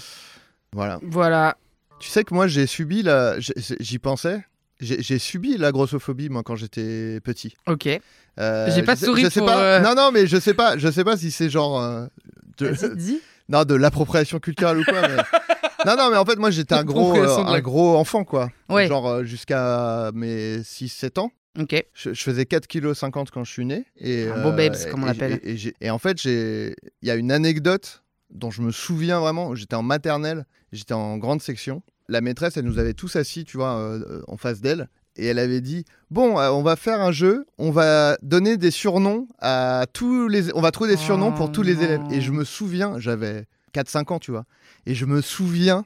[0.74, 1.00] Voilà.
[1.04, 1.58] Voilà.
[2.02, 3.36] Tu sais que moi, j'ai subi la.
[3.40, 4.44] J'y pensais.
[4.80, 7.56] J'ai subi la grossophobie, moi, quand j'étais petit.
[7.68, 7.88] Ok.
[8.40, 9.62] Euh, J'ai pas je de sais- souris je sais pour, pas.
[9.62, 10.78] euh, Non, non, mais je sais pas.
[10.78, 12.08] Je sais pas si c'est genre euh,
[12.58, 13.22] de, dis.
[13.50, 15.02] non de l'appropriation culturelle ou quoi.
[15.08, 15.18] mais-
[15.86, 18.50] non, non, mais en fait, moi, j'étais un gros, euh, un gros enfant, quoi.
[18.70, 18.88] Ouais.
[18.88, 21.32] Genre euh, jusqu'à mes 6-7 ans.
[21.60, 21.76] Ok.
[21.94, 22.66] Je, je faisais 4,50
[23.26, 23.86] kg quand je suis né.
[23.98, 25.40] Et, Un beau babes, comme on l'appelle.
[25.44, 29.54] Et, et en fait, j'ai- il y a une anecdote dont je me souviens vraiment.
[29.54, 31.84] J'étais en maternelle, j'étais en grande section.
[32.10, 34.90] La maîtresse, elle nous avait tous assis, tu vois, euh, euh, en face d'elle.
[35.18, 38.72] Et elle avait dit Bon, euh, on va faire un jeu, on va donner des
[38.72, 40.54] surnoms à tous les.
[40.54, 41.82] On va trouver des surnoms pour Oh tous les non.
[41.82, 42.02] élèves.
[42.12, 44.46] Et je me souviens, j'avais 4-5 ans, tu vois.
[44.86, 45.86] Et je me souviens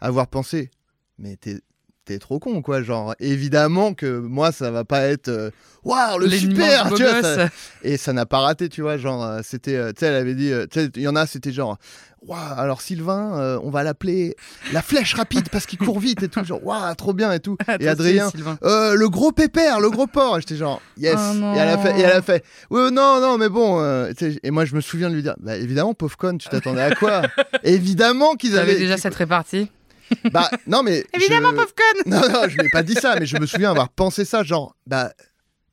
[0.00, 0.70] avoir pensé
[1.18, 1.60] Mais t'es.
[2.06, 2.82] T'es trop con, quoi.
[2.82, 5.50] Genre, évidemment que moi, ça va pas être euh,
[5.84, 7.48] Waouh, le L'immense super tu vois, ça-
[7.82, 8.96] et ça n'a pas raté, tu vois.
[8.98, 9.76] Genre, euh, c'était.
[9.76, 10.50] euh, tu sais, elle avait dit.
[10.70, 11.78] tu sais, il y en a, c'était genre.
[12.26, 14.34] Waouh, alors Sylvain, euh, on va l'appeler
[14.72, 16.42] la flèche rapide parce qu'il court vite et tout.
[16.44, 17.56] Genre, waouh, trop bien et tout.
[17.80, 18.30] Et Adrien,
[18.64, 20.40] euh, le gros pépère, le gros porc.
[20.40, 21.18] J'étais genre, yes.
[21.18, 23.78] Oh et elle a fait, et elle a fait, ouais, non, non, mais bon.
[23.80, 24.10] euh,
[24.42, 26.94] et moi, je me souviens de lui dire, bah évidemment, pauvre conne, tu t'attendais à
[26.94, 27.22] quoi?
[27.62, 28.76] Évidemment qu'ils avaient.
[28.76, 29.70] déjà cette répartie?
[30.32, 31.04] Bah, non, mais.
[31.14, 33.46] Évidemment, je- pauvre conne non, non, je lui ai pas dit ça, mais je me
[33.46, 35.12] souviens avoir pensé ça, genre, bah,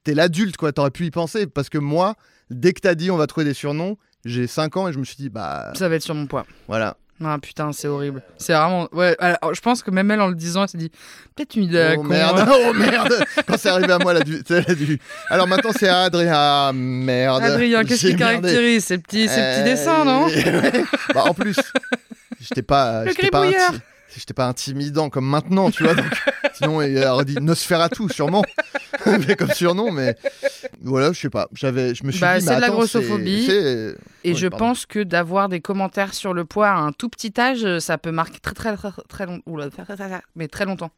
[0.03, 2.15] t'es l'adulte, quoi, t'aurais pu y penser, parce que moi,
[2.49, 5.03] dès que t'as dit on va trouver des surnoms, j'ai 5 ans et je me
[5.03, 6.45] suis dit, bah, Ça va être sur mon poids.
[6.67, 6.97] voilà.
[7.23, 8.23] Ah putain, c'est horrible.
[8.39, 8.89] C'est vraiment.
[8.93, 10.89] Ouais, alors, je pense que même elle, en le disant, elle s'est dit
[11.35, 12.47] peut-être une idée oh con, merde, hein.
[12.51, 13.13] oh merde
[13.45, 14.39] Quand c'est arrivé à moi, elle a dû.
[14.43, 16.33] tu sais, elle a dû- Alors maintenant, c'est Adrien.
[16.33, 17.43] Ah, merde.
[17.43, 20.83] Adrien, qu'est-ce qui caractérise ces petits, ces petits dessins, non ouais.
[21.13, 21.57] Bah, en plus,
[22.39, 23.03] j'étais pas.
[23.05, 23.71] Le pas gribouilleur.
[23.71, 23.79] si
[24.19, 25.95] j'étais pas intimidant comme maintenant, tu vois.
[25.95, 26.11] donc,
[26.53, 28.43] sinon, il aurait dit Nosferatu, sûrement.
[29.27, 30.15] mais comme surnom, mais
[30.81, 31.47] voilà, je sais pas.
[31.53, 33.45] J'avais, je me suis Bah, dit, c'est de la grossophobie.
[33.45, 34.65] c'est- c'est- Et Oui, je pardon.
[34.67, 38.11] pense que d'avoir des commentaires sur le poids à un tout petit âge, ça peut
[38.11, 39.41] marquer très très très très long...
[39.47, 39.69] Oula,
[40.35, 40.91] mais très longtemps.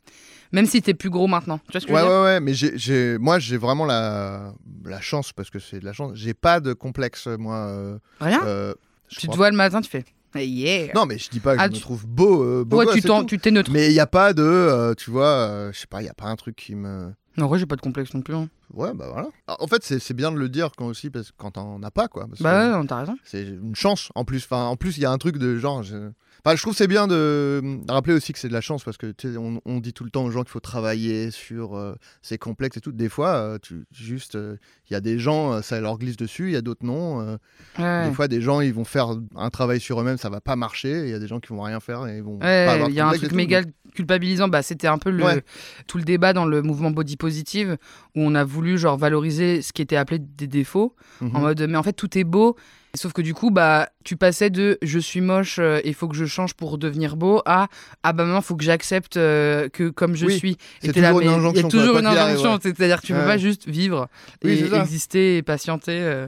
[0.51, 1.59] Même si t'es plus gros maintenant.
[1.67, 2.19] Tu vois ce que Ouais, je veux dire?
[2.19, 4.53] ouais, ouais, mais j'ai, j'ai- moi, j'ai vraiment la,
[4.85, 6.11] la chance, parce que c'est de la chance.
[6.15, 7.55] J'ai pas de complexe, moi.
[7.67, 8.41] euh, Rien?
[8.45, 8.73] euh,
[9.07, 10.03] Tu te vois le matin, tu fais
[10.41, 10.91] yeah.
[10.95, 12.43] Non, mais je dis pas que Ah, je me tu- trouve beau.
[12.43, 12.95] euh, beau ouais, gosse
[13.27, 13.71] tu t'es neutre.
[13.71, 16.09] Mais il n'y a pas de, euh, tu vois, euh, je sais pas, il y
[16.09, 17.11] a pas un truc qui me.
[17.37, 18.35] Non, en vrai, j'ai pas de complexe non plus.
[18.35, 18.47] hein.
[18.73, 19.27] Ouais, bah voilà.
[19.47, 21.91] Ah, En fait, c'est, bien de le dire quand aussi, parce que quand t'en as
[21.91, 22.25] pas, quoi.
[22.27, 23.15] parce que- Bah ouais, t'as raison.
[23.23, 24.43] C'est une chance en plus.
[24.43, 25.81] Enfin, en plus, il y a un truc de genre.
[25.83, 26.09] Je...
[26.45, 28.97] Enfin, je trouve c'est bien de de rappeler aussi que c'est de la chance parce
[28.97, 31.77] que tu sais, on, on dit tout le temps aux gens qu'il faut travailler sur
[31.77, 32.91] euh, ces complexes et tout.
[32.91, 34.57] Des fois, euh, tu, juste, euh,
[34.89, 37.21] il y a des gens, euh, ça leur glisse dessus, il y a d'autres non.
[37.21, 37.37] euh,
[37.79, 38.09] Ouais.
[38.09, 41.03] Des fois, des gens, ils vont faire un travail sur eux-mêmes, ça va pas marcher.
[41.05, 42.87] Il y a des gens qui vont rien faire et ils vont Ouais, pas avoir
[42.89, 44.49] de il y a un truc tout, méga donc- culpabilisant.
[44.49, 45.41] Bah, c'était un peu le, Ouais.
[45.87, 47.77] tout le débat dans le mouvement body positive
[48.15, 51.77] où on a voulu genre valoriser ce qui était appelé des défauts en mode mais
[51.77, 52.57] en fait tout est beau.
[52.95, 56.15] Sauf que du coup bah tu passais de je suis moche euh, il faut que
[56.15, 57.67] je change pour devenir beau à
[58.03, 60.57] ah bah maintenant faut que j'accepte euh, que comme je Oui, suis.
[60.79, 62.59] c'est Et là, toujours une mais injonction, Il y a quoi, toujours une injonction, ouais.
[62.61, 63.25] c'est-à-dire que tu peux Ouais.
[63.25, 64.07] pas juste vivre
[64.43, 66.27] Oui, et c'est exister et patienter euh,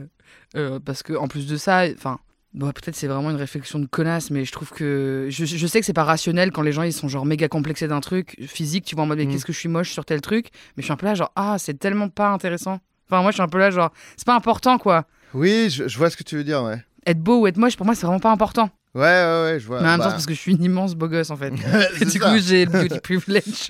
[0.56, 2.18] euh, parce que en plus de ça enfin
[2.52, 5.26] Bon, peut-être c'est vraiment une réflexion de connasse, mais je trouve que.
[5.28, 7.86] Je, je sais que c'est pas rationnel quand les gens ils sont genre méga complexés
[7.86, 9.30] d'un truc physique, tu vois en mode mais Mm.
[9.32, 11.30] qu'est-ce que je suis moche sur tel truc, mais je suis un peu là genre
[11.36, 12.80] ah c'est tellement pas intéressant.
[13.08, 15.04] Enfin moi je suis un peu là genre c'est pas important quoi.
[15.36, 16.82] Oui, je, je vois ce que tu veux dire, ouais.
[17.06, 18.68] Être beau ou être moche pour moi c'est vraiment pas important.
[18.94, 19.80] Ouais, ouais, ouais, je vois.
[19.80, 21.36] mais en même bah, temps c'est parce que je suis une immense beau gosse en
[21.36, 21.50] fait.
[22.00, 22.18] du ça.
[22.30, 23.68] coup j'ai le beauty privilege.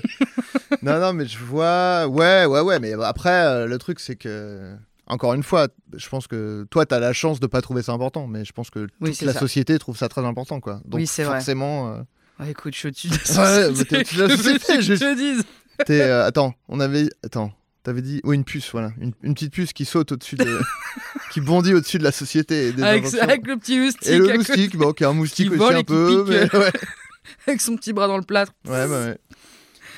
[0.82, 2.06] non, non, mais je vois.
[2.08, 2.78] Ouais, ouais, ouais.
[2.80, 4.74] Mais après, euh, le truc, c'est que.
[5.06, 7.92] Encore une fois, je pense que toi, tu as la chance de pas trouver ça
[7.92, 9.38] important, mais je pense que toute la ça.
[9.38, 10.80] société trouve ça très important, quoi.
[10.84, 11.36] Donc Oui, c'est vrai.
[11.36, 12.00] forcément, euh,
[12.40, 13.76] Ouais, écoute je suis au-dessus de la Ouais, société.
[13.78, 15.44] mais t'es au-dessus de la société, je te dise.
[15.90, 17.08] euh, attends, on avait.
[17.24, 17.52] Attends,
[17.88, 18.20] t'avais dit.
[18.22, 20.60] Oui, une puce, voilà, une, une petite puce qui saute au-dessus de,
[21.32, 23.04] qui bondit au-dessus de la société et des Avec,
[23.46, 25.84] le petit moustique, Et le moustique, bon, qui est un moustique Qui aussi vole un
[25.84, 26.72] peu, mais ouais.
[27.46, 28.52] avec son petit bras dans le plâtre.
[28.66, 29.18] Ouais, bah ouais.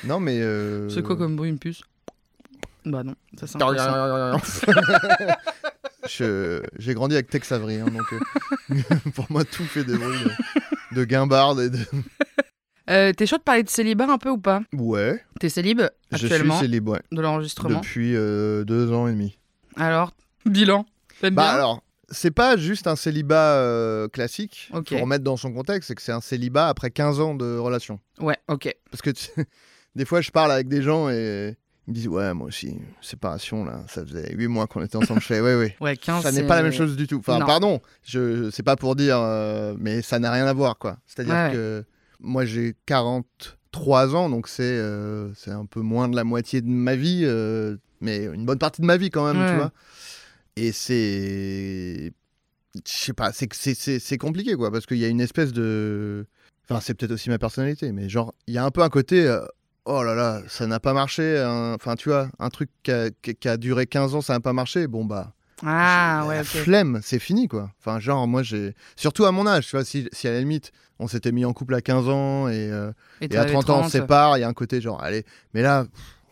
[0.05, 0.39] Non, mais.
[0.41, 1.81] euh, C'est quoi comme bruit une puce?
[2.85, 3.59] Bah non, ça c'est
[6.79, 8.75] J'ai grandi avec Tex Avery, hein, donc euh,
[9.13, 10.17] pour moi tout fait des bruits
[10.91, 11.77] de, de guimbarde et de...
[12.91, 14.61] Euh, T'es chaud de parler de célibat un peu ou pas?
[14.73, 17.79] Ouais, T'es célib je actuellement suis célib, ouais, de l'enregistrement.
[17.79, 19.37] depuis euh, deux ans et demi.
[19.77, 20.11] Alors,
[20.45, 20.85] bilan.
[21.21, 21.53] T'aimes Bah bien?
[21.53, 24.89] alors, c'est pas juste un célibat euh, classique, Ok.
[24.89, 27.99] pour remettre dans son contexte, c'est que c'est un célibat après 15 ans de relation.
[28.19, 28.75] Ouais, ok.
[28.91, 29.29] Parce que tu-
[29.95, 31.55] des fois je parle avec des gens et
[31.87, 35.21] ils me disent ouais moi aussi, séparation là, ça faisait 8 mois qu'on était ensemble,
[35.21, 35.75] je fais ouais ouais.
[35.81, 37.19] Ouais, 15 Ça n'est pas la même chose du tout.
[37.19, 37.45] Enfin, Non.
[37.45, 40.97] pardon, je c'est pas pour dire, euh, mais ça n'a rien à voir, quoi.
[41.07, 41.51] C'est-à-dire Ouais.
[41.53, 41.85] que
[42.21, 46.69] moi, j'ai 43 ans, donc c'est euh, c'est un peu moins de la moitié de
[46.69, 49.49] ma vie, euh, mais une bonne partie de ma vie quand même, Ouais.
[49.49, 49.71] tu vois.
[50.55, 52.11] Et c'est,
[52.75, 56.25] je sais pas, c'est compliqué, quoi, parce qu'il y a une espèce de,
[56.69, 59.27] enfin, c'est peut-être aussi ma personnalité, mais genre, il y a un peu un côté.
[59.27, 59.45] euh,
[59.85, 61.39] Oh là là, ça n'a pas marché.
[61.39, 64.39] un- Enfin, tu vois, un truc qui a, qui a duré 15 ans, ça n'a
[64.39, 64.85] pas marché.
[64.87, 65.33] Bon, bah,
[65.65, 67.69] Ah, ouais, la flemme, c'est fini quoi.
[67.79, 68.73] Enfin, genre, moi j'ai.
[68.95, 71.53] Surtout à mon âge, tu vois, si, si à la limite, on s'était mis en
[71.53, 74.41] couple à 15 ans et, euh, Et, et à 30, ans on se sépare, il
[74.41, 75.85] y a un côté genre, allez, mais là,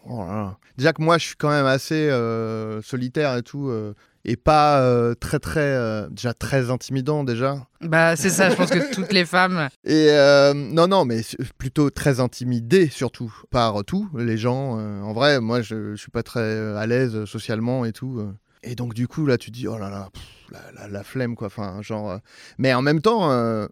[0.07, 0.57] oh là là.
[0.77, 3.93] Déjà que moi je suis quand même assez euh, solitaire et tout, euh,
[4.25, 5.59] et pas euh, très très.
[5.61, 7.67] euh, déjà très intimidant déjà.
[7.81, 9.69] Bah, c'est ça, je pense que toutes les femmes.
[9.85, 11.21] Et euh, non, non, mais
[11.57, 14.71] plutôt très intimidé surtout par tout, les gens.
[14.79, 18.21] en vrai, moi je, je suis pas très à l'aise socialement et tout.
[18.63, 21.03] Et donc du coup là tu te dis oh là là, pff, la, la- la
[21.03, 21.47] flemme quoi.
[21.47, 22.17] Enfin genre, euh,
[22.57, 23.31] mais en même temps.
[23.31, 23.67] euh,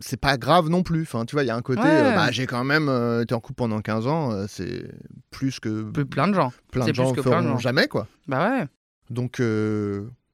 [0.00, 1.02] c'est pas grave non plus.
[1.02, 1.80] Enfin, tu vois, il y a un côté.
[1.82, 1.88] Ouais.
[1.88, 2.88] euh, bah, j'ai quand même
[3.20, 4.46] été en couple pendant 15 ans.
[4.46, 4.84] c'est
[5.32, 6.52] plus que Plus plein de gens.
[6.70, 7.58] plein de gens plein de feront gens.
[7.58, 8.06] jamais, quoi.
[8.28, 8.66] Bah ouais.
[9.10, 9.40] Donc,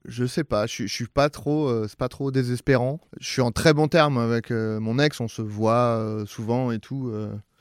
[0.09, 0.67] je sais pas.
[0.67, 1.69] Je, suis- je suis pas trop.
[1.69, 3.01] euh, c'est pas trop désespérant.
[3.21, 5.21] Je suis en très bon terme avec euh, mon ex.
[5.21, 7.13] On se voit euh, souvent et tout.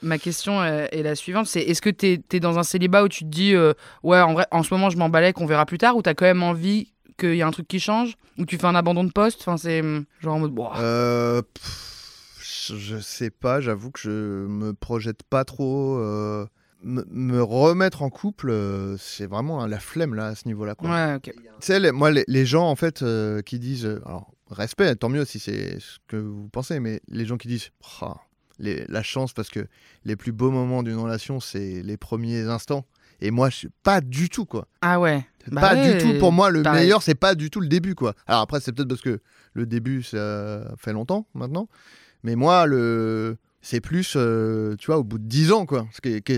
[0.01, 3.23] Ma question est la suivante, c'est est-ce que t'es es dans un célibat où tu
[3.23, 3.55] te dis
[4.03, 6.25] ouais en vrai en ce moment je m'emballais qu'on verra plus tard ou t'as quand
[6.25, 9.11] même envie qu'il y a un truc qui change ou tu fais un abandon de
[9.11, 10.53] poste enfin c'est hum, genre en mode
[11.55, 12.37] pff,
[12.69, 15.97] je- je sais pas, j'avoue que je me projette pas trop.
[16.83, 20.75] Me, me remettre en couple, euh, c'est vraiment hein, la flemme là à ce niveau-là.
[20.75, 20.89] quoi.
[20.89, 24.31] ouais Tu sais, les- moi, les, les gens en fait euh, qui disent, euh, alors
[24.49, 27.69] respect, tant mieux si c'est ce que vous pensez, mais les gens qui disent,
[28.01, 28.17] Ah,
[28.59, 29.67] les- la chance parce que
[30.05, 32.85] les plus beaux moments d'une relation, c'est les premiers instants.
[33.19, 34.67] Et moi, je suis pas du tout quoi.
[34.81, 36.19] ah ouais Bah pas ouais, du tout.
[36.19, 38.13] Pour moi, le meilleur, c'est pas du tout le début, quoi.
[38.27, 39.19] Alors après, c'est peut-être parce que
[39.53, 41.67] le début, ça fait longtemps maintenant.
[42.23, 45.87] Mais moi, le c'est plus, euh, tu vois, au bout de 10 ans, quoi.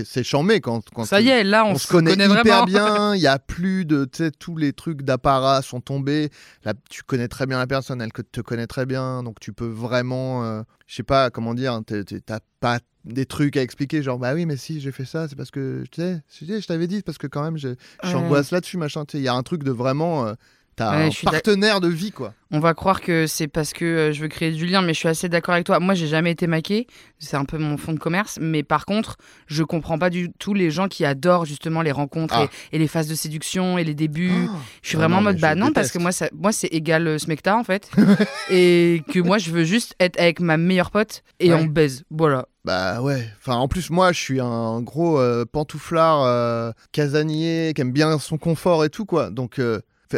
[0.04, 2.64] C'est chambé quand, quand Ça y est, là, on, on, se connaît, hyper vraiment.
[2.64, 6.30] bien, il y a plus de, tu sais, tous les trucs d'apparat sont tombés.
[6.64, 9.68] Là, tu connais très bien la personne, elle te connaît très bien, donc tu peux
[9.68, 14.18] vraiment, euh, je sais pas comment dire, hein, t'as pas des trucs à expliquer, genre
[14.18, 17.02] bah oui, mais si j'ai fait ça, c'est parce que tu sais, je t'avais dit,
[17.02, 17.68] parce que quand même, je,
[18.04, 19.04] suis angoisse là-dessus, machin.
[19.04, 20.34] Tu sais, il y a un truc de vraiment, euh,
[20.80, 22.34] t'as Ouais, un partenaire de vie, quoi.
[22.52, 24.98] On va croire que c'est parce que euh, je veux créer du lien, mais je
[24.98, 25.78] suis assez d'accord avec toi.
[25.78, 26.88] Moi, j'ai jamais été maquée,
[27.20, 28.38] c'est un peu mon fond de commerce.
[28.40, 32.34] Mais par contre, je comprends pas du tout les gens qui adorent justement les rencontres
[32.36, 32.48] Ah.
[32.72, 34.32] et, et les phases de séduction et les débuts.
[34.48, 34.56] Ah.
[34.82, 36.66] Je suis Ah vraiment non, en mode bah non parce que moi ça, moi c'est
[36.68, 37.88] égal euh, smecta en fait
[38.50, 41.60] et que moi je veux juste être avec ma meilleure pote et Ouais.
[41.60, 46.24] on baise voilà Bah ouais, enfin en plus moi je suis un gros euh, pantouflard
[46.24, 49.30] euh, casanier qui aime bien son confort et tout quoi.
[49.30, 49.60] Donc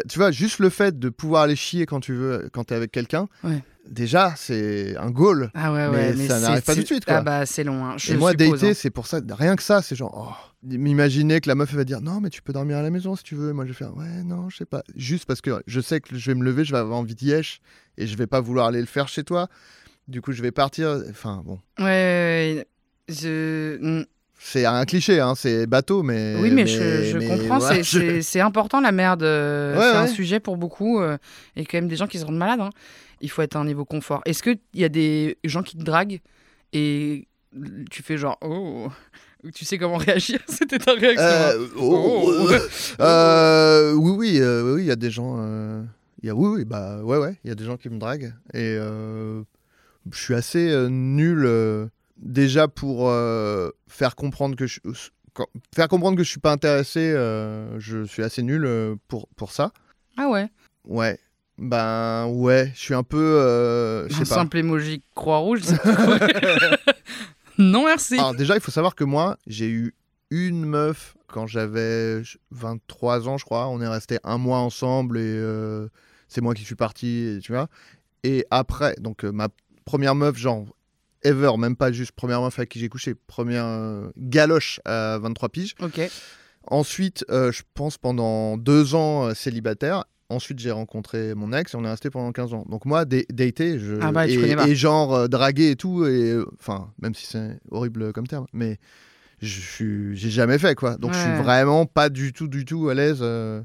[0.09, 2.91] tu vois, juste le fait de pouvoir aller chier quand tu veux, quand t'es avec
[2.93, 3.63] quelqu'un, Ouais.
[3.89, 5.51] déjà c'est un goal.
[5.55, 7.17] ah ouais Mais ça n'arrive pas tout de suite, quoi.
[7.17, 7.95] ah bah c'est long hein.
[7.99, 8.73] je et moi dater hein.
[8.75, 11.85] c'est pour ça, rien que ça c'est genre, oh, m'imaginer que la meuf elle va
[11.85, 13.53] dire non mais tu peux dormir à la maison si tu veux.
[13.53, 16.17] Moi je vais faire ouais non je sais pas, juste parce que je sais que
[16.17, 17.61] je vais me lever, je vais avoir envie d'y yesh
[17.99, 19.49] et je vais pas vouloir aller le faire chez toi.
[20.09, 21.59] Du coup je vais partir, enfin bon.
[21.79, 22.67] ouais, ouais, ouais.
[23.09, 24.05] je mm.
[24.45, 26.35] C'est un cliché, hein, c'est bateau, mais.
[26.41, 29.97] oui mais, je, je mais comprends voilà, c'est- je- important la merde euh, Ouais, c'est
[29.99, 30.09] un ouais.
[30.09, 31.17] sujet pour beaucoup euh,
[31.55, 32.71] et quand même des gens qui se rendent malades hein.
[33.21, 35.77] il faut être à un niveau confort est-ce que il y a des gens qui
[35.77, 36.21] te draguent
[36.73, 37.29] et
[37.91, 38.89] tu fais genre oh
[39.55, 40.41] tu sais comment réagir?
[40.49, 41.53] C'était ta réaction hein.
[41.55, 42.49] Euh, oh, Oh.
[42.51, 42.59] euh,
[43.01, 45.37] euh, oui, oui, euh, oui, oui, il y a des gens.
[45.39, 45.83] euh,
[46.23, 47.99] il y a, oui, oui, bah, ouais, ouais, il y a des gens qui me
[47.99, 48.33] draguent.
[48.55, 49.43] Et euh,
[50.13, 51.87] je suis assez euh, nul euh,
[52.23, 54.81] déjà pour euh, faire comprendre que je.
[55.35, 59.29] quand- faire comprendre que je suis pas intéressé, euh, je suis assez nul euh, pour,
[59.37, 59.73] pour ça.
[60.17, 60.49] ah ouais
[60.87, 61.19] Ouais.
[61.59, 63.19] Ben ouais, je suis un peu.
[63.41, 64.25] euh, Un pas.
[64.25, 65.61] simple emoji croix rouge.
[67.59, 68.15] non, merci.
[68.15, 69.95] Alors déjà, il faut savoir que moi, j'ai eu
[70.31, 73.69] une meuf quand j'avais 23 ans, je crois.
[73.69, 75.87] On est resté un mois ensemble et
[76.29, 77.69] c'est moi qui suis parti, tu vois.
[78.25, 79.49] Et après, donc ma
[79.85, 80.65] première meuf, genre
[81.25, 85.49] ever, même pas juste première meuf avec qui j'ai couché, première euh, galoche à 23
[85.49, 85.75] piges.
[85.81, 86.01] Ok.
[86.67, 90.05] Ensuite, euh, je pense pendant deux ans euh, célibataire.
[90.29, 92.65] Ensuite, j'ai rencontré mon ex et on est resté pendant 15 ans.
[92.69, 93.97] Donc moi, dater, je...
[94.01, 98.47] Ah bah, et, genre draguer et tout, et enfin, même si c'est horrible comme terme,
[98.55, 98.79] mais
[99.43, 100.97] je suis, j'ai jamais fait quoi.
[100.97, 103.19] Donc je suis vraiment pas du tout, du tout à l'aise.
[103.21, 103.61] euh,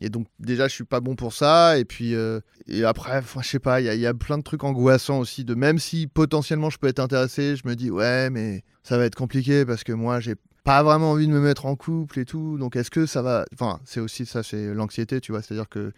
[0.00, 1.78] et donc déjà, je suis pas bon pour ça.
[1.78, 4.64] Et puis euh, et après, je sais pas, il y, y a plein de trucs
[4.64, 5.44] angoissants aussi.
[5.44, 9.04] De même si potentiellement je peux être intéressé, je me dis ouais, mais ça va
[9.04, 10.34] être compliqué parce que moi, j'ai
[10.64, 12.58] pas vraiment envie de me mettre en couple et tout.
[12.58, 15.42] Donc est-ce que ça va Enfin, c'est aussi ça, c'est l'anxiété, tu vois.
[15.42, 15.92] C'est-à-dire que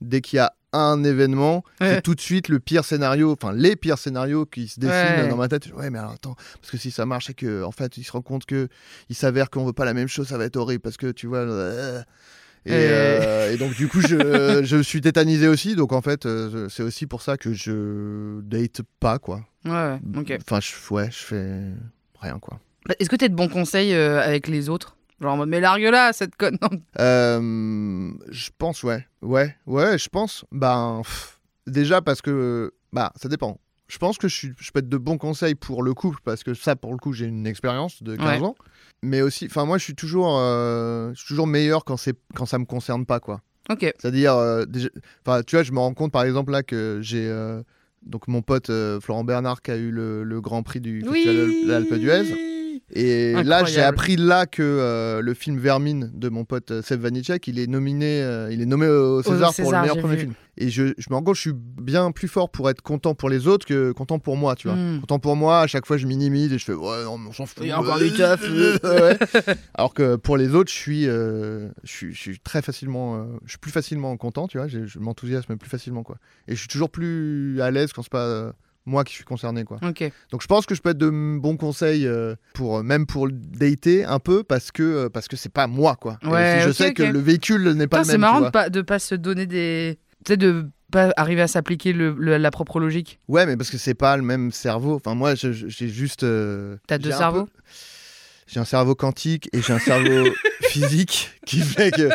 [0.00, 1.96] dès qu'il y a un événement, Ouais.
[1.96, 4.92] c'est tout de suite le pire scénario, enfin les pires scénarios qui se dessinent
[5.24, 5.28] Ouais.
[5.28, 5.66] dans ma tête.
[5.74, 8.12] Ouais, mais alors attends, parce que si ça marche et que en fait, il se
[8.12, 8.68] rend compte que
[9.08, 11.26] il s'avère qu'on veut pas la même chose, ça va être horrible parce que tu
[11.26, 11.38] vois.
[11.38, 12.02] euh,
[12.66, 15.76] Et, Et- euh, et donc du coup, je, je suis tétanisé aussi.
[15.76, 19.46] Donc en fait, euh, c'est aussi pour ça que je date pas quoi.
[19.64, 19.98] Ouais, ouais.
[20.16, 20.38] Ok.
[20.42, 21.60] Enfin, je, ouais, je fais
[22.20, 22.60] rien quoi.
[22.86, 24.96] Bah, Est-ce que t'as de bons conseils euh, avec les autres?
[25.20, 26.56] Genre en mode, mais largue là, cette conne.
[26.98, 29.06] Euh, je pense, ouais.
[29.22, 30.44] Ouais, ouais, je pense.
[30.50, 33.58] Ben, pff, déjà parce que, bah, ça dépend.
[33.90, 36.44] Je pense que je, suis, je peux être de bons conseils pour le couple parce
[36.44, 38.46] que ça, pour le coup, j'ai une expérience de 15 Ouais.
[38.46, 38.54] ans.
[39.02, 42.46] Mais aussi, enfin, moi, je suis toujours, euh, je suis toujours meilleur quand, c'est, quand
[42.46, 43.40] ça me concerne pas, quoi.
[43.68, 43.80] Ok.
[43.98, 44.64] C'est-à-dire, euh,
[45.46, 47.26] tu vois, je me rends compte, par exemple, là, que j'ai.
[47.28, 47.62] euh,
[48.06, 48.70] donc, mon pote
[49.02, 52.49] Florent Bernard qui a eu le, le Grand Prix du Festival de l'Alpe d'Huez.
[52.92, 57.00] Et là, j'ai appris là que euh, le film Vermine de mon pote euh, Seb
[57.00, 60.16] Vanicek, il est nominé, euh, il est nommé au César, pour César, le meilleur premier
[60.16, 60.20] vu.
[60.22, 60.34] film.
[60.60, 63.30] Et je, je me rends compte, je suis bien plus fort pour être content pour
[63.30, 64.76] les autres que content pour moi, tu vois.
[64.76, 65.00] Hmm.
[65.00, 67.32] Content pour moi, à chaque fois, je minimise et je fais ouais, non, mais on
[67.32, 67.58] s'en fout.
[67.62, 68.42] Il y a encore du taf.
[68.42, 69.18] Ouais.
[69.74, 73.24] Alors que pour les autres, je suis, euh, je suis, je suis très facilement, euh,
[73.44, 74.68] je suis plus facilement content, tu vois.
[74.68, 76.18] Je m'enthousiasme plus facilement, quoi.
[76.46, 78.52] Et je suis toujours plus à l'aise quand c'est pas euh,
[78.90, 79.78] moi qui suis concerné, quoi.
[79.80, 83.26] Donc je pense que je peux être de bons conseils euh, pour euh, même pour
[83.26, 86.18] le dater un peu parce que euh, parce que c'est pas moi quoi.
[86.24, 88.20] Ouais, aussi, je sais que le véhicule n'est pas Putain, le c'est même.
[88.20, 89.98] marrant tu de pas, de pas se donner des.
[90.24, 93.20] Tu sais, de pas arriver à s'appliquer le, le- la propre logique.
[93.28, 94.96] Ouais, mais parce que c'est pas le même cerveau.
[94.96, 95.52] Enfin moi j'ai
[95.88, 96.24] juste.
[96.24, 97.50] euh, T'as deux cerveaux peu-
[98.52, 100.28] J'ai un cerveau quantique et j'ai un cerveau
[100.62, 102.08] physique qui fait que.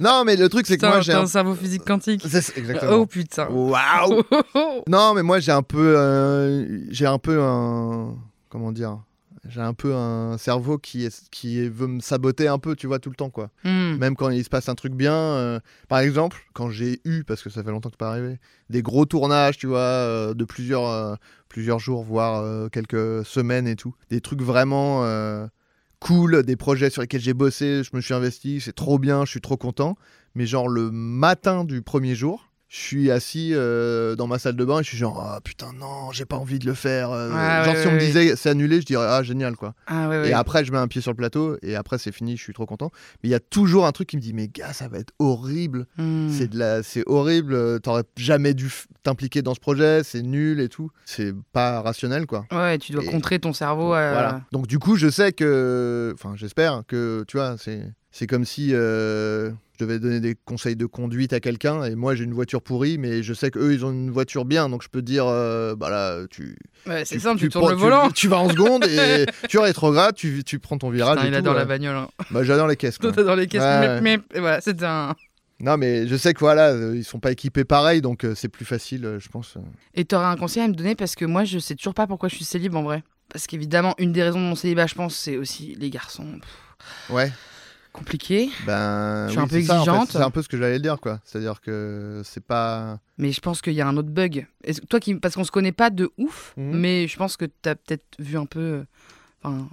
[0.00, 1.26] Non mais le truc c'est que moi j'ai un.
[1.26, 2.24] cerveau physique quantique.
[2.26, 2.92] C'est exactement.
[2.92, 3.48] Oh putain.
[3.50, 4.22] Waouh.
[4.88, 8.16] Non mais moi j'ai un peu euh, j'ai un peu un
[8.48, 9.00] comment dire
[9.48, 13.00] j'ai un peu un cerveau qui, est, qui veut me saboter un peu, tu vois,
[13.00, 13.50] tout le temps, quoi.
[13.64, 13.96] Hmm.
[13.96, 15.14] Même quand il se passe un truc bien.
[15.14, 18.38] euh, par exemple, quand j'ai eu, parce que ça fait longtemps que c'est pas arrivé,
[18.70, 21.16] des gros tournages, tu vois, euh, de plusieurs, euh,
[21.48, 23.94] plusieurs jours, voire quelques semaines et tout.
[24.10, 25.02] Des trucs vraiment
[26.02, 29.30] cool, des projets sur lesquels j'ai bossé, je me suis investi, c'est trop bien, je
[29.30, 29.96] suis trop content.
[30.34, 34.64] Mais genre le matin du premier jour, je suis assis euh, dans ma salle de
[34.64, 37.28] bain et je suis genre ah putain non j'ai pas envie de le faire euh,
[37.28, 38.06] Ouais, genre ouais, si on me ouais.
[38.06, 40.30] disait c'est annulé je dirais ah génial quoi Ah ouais, ouais.
[40.30, 42.54] et après, je mets un pied sur le plateau et après, c'est fini, je suis
[42.54, 42.90] trop content.
[43.22, 45.12] Mais il y a toujours un truc qui me dit, mais gars, ça va être
[45.18, 45.86] horrible.
[45.98, 46.30] Hmm.
[46.30, 47.52] C'est de la, c'est horrible.
[47.54, 48.70] euh, T'aurais jamais dû
[49.02, 50.02] t'impliquer dans ce projet.
[50.02, 50.90] C'est nul et tout.
[51.04, 52.46] C'est pas rationnel, quoi.
[52.52, 53.94] Ouais, tu dois Et- contrer ton cerveau.
[53.94, 54.40] euh, Voilà.
[54.52, 58.74] Donc du coup, je sais que, enfin, j'espère que, tu vois, c'est, c'est comme si
[58.74, 62.60] euh, je devais donner des conseils de conduite à quelqu'un et moi j'ai une voiture
[62.62, 65.74] pourrie, mais je sais qu'eux ils ont une voiture bien, donc je peux dire, euh,
[65.74, 68.10] bah là, tu, Ouais, c'est simple, tu, tournes prends- le volant.
[68.10, 71.16] Tu, vas en seconde et tu rétrogrades, tu, tu prends ton virage.
[71.16, 71.96] Putain, et il tout, adore la bagnole.
[71.96, 72.08] Hein.
[72.30, 72.98] Bah, j'adore les caisses.
[73.00, 73.62] Toi, dans les caisses.
[73.62, 75.14] Ouais, mais, voilà, c'était un.
[75.60, 78.48] Non, mais je sais que voilà, euh, ils sont pas équipés pareil, donc euh, c'est
[78.48, 79.56] plus facile, je pense.
[79.94, 82.28] Et t'aurais un conseil à me donner parce que moi, je sais toujours pas pourquoi
[82.28, 83.04] je suis célib en vrai.
[83.32, 86.26] Parce qu'évidemment, une des raisons de mon célibat, je pense, c'est aussi les garçons.
[86.40, 87.32] Pff, Ouais.
[87.92, 88.48] Compliqué.
[88.66, 89.58] Ben, Je suis oui, un peu en fait.
[89.58, 90.08] exigeante.
[90.12, 91.20] C'est un peu ce que j'allais dire, quoi.
[91.24, 93.00] C'est-à-dire que c'est pas.
[93.18, 94.46] Mais je pense qu'il y a un autre bug.
[94.88, 96.78] Toi, qui, parce qu'on se connaît pas de ouf, Mhm.
[96.78, 98.60] mais je pense que t'as peut-être vu un peu.
[98.60, 98.82] euh,
[99.44, 99.68] Enfin,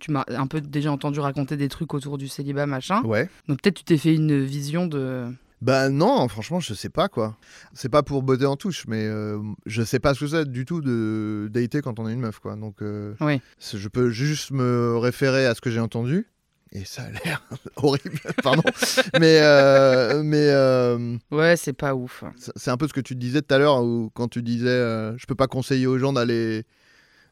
[0.00, 3.00] tu m'as un peu déjà entendu raconter des trucs autour du célibat, machin.
[3.04, 3.30] Ouais.
[3.48, 5.24] Donc peut-être tu t'es fait une vision de.
[5.62, 7.34] Ben non, franchement, je sais pas, quoi.
[7.72, 10.66] C'est pas pour botter en touche, mais euh, je sais pas ce que c'est du
[10.66, 12.54] tout de dater quand on est une meuf, quoi.
[12.54, 13.40] Donc, euh, Oui.
[13.72, 16.26] je peux juste me référer à ce que j'ai entendu.
[16.74, 17.40] Et ça a l'air
[17.76, 18.62] horrible, pardon.
[19.20, 22.24] mais euh, mais euh, Ouais, c'est pas ouf.
[22.36, 24.66] C'est- C'est un peu ce que tu disais tout à l'heure, où quand tu disais
[24.68, 26.64] euh, je peux pas conseiller aux gens d'aller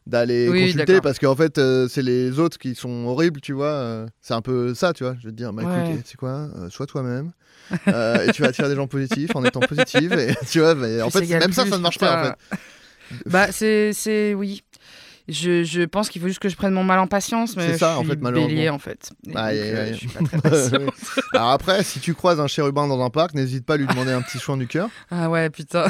[0.07, 4.05] d'aller Oui, consulter parce qu'en fait euh, c'est les autres qui sont horribles, tu vois.
[4.21, 5.15] c'est un peu ça, tu vois.
[5.19, 5.89] Je veux te dire, bah Ouais.
[5.89, 7.31] écoute, tu sais quoi, sois toi-même.
[7.71, 10.11] et tu vas attirer des gens positifs en étant positif.
[10.11, 12.59] Et tu vois, mais en fait, même ça, plus, ça ne marche pas en fait.
[13.25, 13.91] Bah, c'est.
[13.93, 14.63] c'est- Oui.
[15.29, 17.77] Je, je pense qu'il faut juste que je prenne mon mal en patience, mais C'est
[17.77, 18.53] ça, je en suis fait, malheureusement.
[18.55, 19.11] bélier, en fait.
[19.25, 19.93] Et Aïe, donc, aïe, euh, aïe.
[19.93, 20.73] Je suis pas très.
[21.33, 24.11] Alors après, si tu croises un chérubin dans un parc, n'hésite pas à lui demander
[24.11, 24.89] un petit soin du cœur.
[25.09, 25.85] Ah ouais, putain.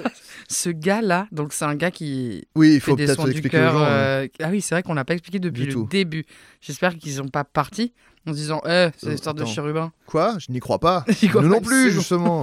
[0.48, 3.72] Ce gars-là, donc c'est un gars qui Oui, il faut peut-être expliquer aux cœur.
[3.74, 3.84] gens.
[3.84, 5.86] euh, Ah oui, c'est vrai qu'on l'a pas expliqué depuis Du le tout.
[5.90, 6.24] début.
[6.62, 7.92] J'espère qu'ils sont pas partis
[8.26, 9.92] en se disant Eh, c'est Euh, l'histoire de chérubin.
[10.06, 10.36] Quoi?
[10.38, 11.04] Je n'y crois pas.
[11.28, 12.42] Crois Nous pas non plus, justement.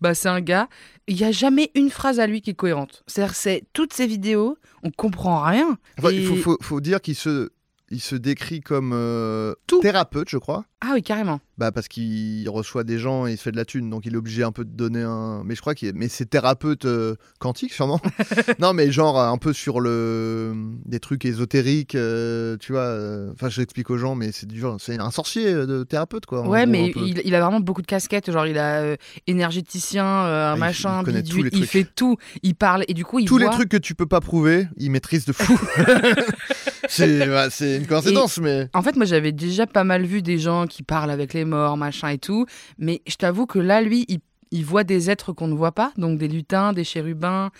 [0.00, 0.68] Bah, c'est un gars,
[1.08, 3.02] il y a jamais une phrase à lui qui est cohérente.
[3.06, 5.78] C'est-à-dire, c'est toutes ces vidéos, on comprend rien.
[5.98, 7.50] Enfin, Et- Il faut, faut- faut dire qu'il se,
[7.90, 10.64] il se décrit comme euh, thérapeute, je crois.
[10.80, 11.40] Ah oui, carrément.
[11.56, 14.12] Bah parce qu'il reçoit des gens et il se fait de la thune, donc il
[14.14, 15.42] est obligé un peu de donner un.
[15.44, 15.92] Mais je crois qu'il est...
[15.92, 18.00] mais c'est thérapeute euh, quantique sûrement.
[18.58, 20.52] non mais genre un peu sur le
[20.84, 22.82] des trucs ésotériques, euh, tu vois.
[22.82, 25.84] euh, Enfin je l'explique aux gens, mais c'est du genre c'est un sorcier euh, de
[25.84, 26.46] thérapeute quoi.
[26.46, 28.30] Ouais, gros, mais il, il a vraiment beaucoup de casquettes.
[28.30, 32.16] Genre, il a euh, énergéticien, euh, un Ah, il- machin, il bidule, il fait tout.
[32.42, 34.90] Il parle, et du coup, il Tous les trucs que tu peux pas prouver, il
[34.90, 35.58] maîtrise de fou.
[36.88, 40.38] c'est ouais, c'est une coïncidence, mais En fait, moi, j'avais déjà pas mal vu des
[40.38, 42.46] gens qui parlent avec les morts, machin et tout.
[42.78, 44.18] Mais je t'avoue que là, lui, il,
[44.50, 45.92] il voit des êtres qu'on ne voit pas.
[45.96, 47.50] Donc, des lutins, des chérubins.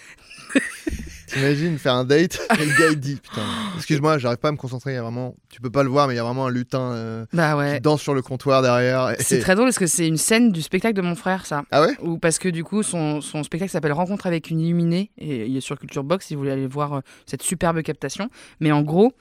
[1.34, 3.42] T'imagines faire un date et le gars il dit putain
[3.76, 6.06] excuse-moi j'arrive pas à me concentrer il y a vraiment tu peux pas le voir
[6.08, 9.10] mais il y a vraiment un lutin euh, Bah qui danse sur le comptoir derrière
[9.10, 11.64] et- C'est très drôle parce que c'est une scène du spectacle de mon frère, ça.
[11.70, 11.96] ah ouais?
[12.02, 15.10] Ou parce que du coup, son, son spectacle s'appelle Rencontre avec une illuminée.
[15.18, 18.28] Et il est sur Culture Box si vous voulez aller voir euh, cette superbe captation.
[18.60, 19.12] Mais en gros.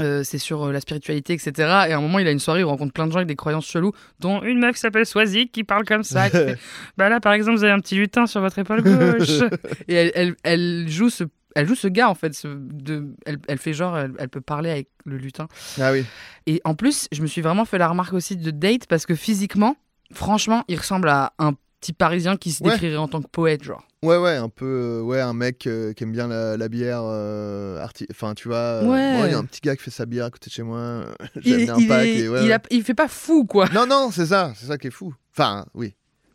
[0.00, 1.52] Euh, c'est sur euh, la spiritualité, etc.
[1.88, 3.28] Et à un moment, il a une soirée où il rencontre plein de gens avec
[3.28, 6.30] des croyances cheloues, dont une meuf qui s'appelle Swazik qui parle comme ça.
[6.30, 6.58] qui fait,
[6.96, 9.40] bah là, par exemple, vous avez un petit lutin sur votre épaule gauche.
[9.88, 12.34] Et elle, elle, elle joue ce, elle joue ce gars en fait.
[12.34, 15.48] ce- de, elle, elle fait genre, elle peut parler avec le lutin.
[15.80, 16.04] ah oui
[16.46, 19.14] Et en plus, je me suis vraiment fait la remarque aussi de date parce que
[19.14, 19.76] physiquement,
[20.12, 22.70] franchement, il ressemble à un petit Parisien qui se Ouais.
[22.72, 23.86] décrirait en tant que poète, genre.
[24.02, 27.02] ouais ouais un peu euh, ouais un mec euh, qui aime bien la, la bière
[27.04, 29.26] euh, enfin tu vois Ouais.
[29.26, 31.04] il y a un petit gars qui fait sa bière à côté de chez moi
[31.44, 32.52] Il, un pack est- et il ouais.
[32.52, 33.68] a- il fait pas fou, quoi.
[33.74, 35.94] non non c'est ça c'est ça qui est fou enfin oui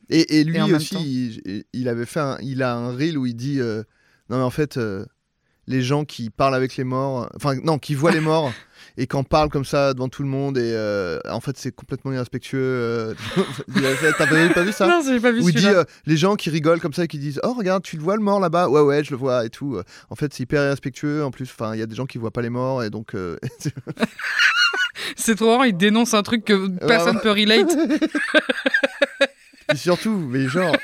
[0.10, 3.26] et, et lui Et aussi il, il avait fait un, il a un reel où
[3.26, 3.84] il dit euh,
[4.30, 4.78] non mais en fait
[5.68, 8.52] les gens qui parlent avec les morts enfin non qui voient les morts
[8.98, 12.12] et qu'en parlent comme ça devant tout le monde et euh, en fait c'est complètement
[12.12, 13.14] irrespectueux euh,
[14.18, 16.50] t'as pas, vu ça Non, j'ai pas vu où il dit euh, les gens qui
[16.50, 18.70] rigolent comme ça et qui disent oh regarde tu le vois le mort là-bas?
[18.70, 19.80] Ouais ouais je le vois et tout.
[20.10, 21.24] En fait c'est hyper irrespectueux.
[21.24, 23.16] En plus enfin il y a des gens qui voient pas les morts et donc
[25.16, 27.22] C'est trop marrant, il dénonce un truc que personne ouais.
[27.22, 27.76] peut relate.
[29.72, 30.76] Et surtout, mais genre,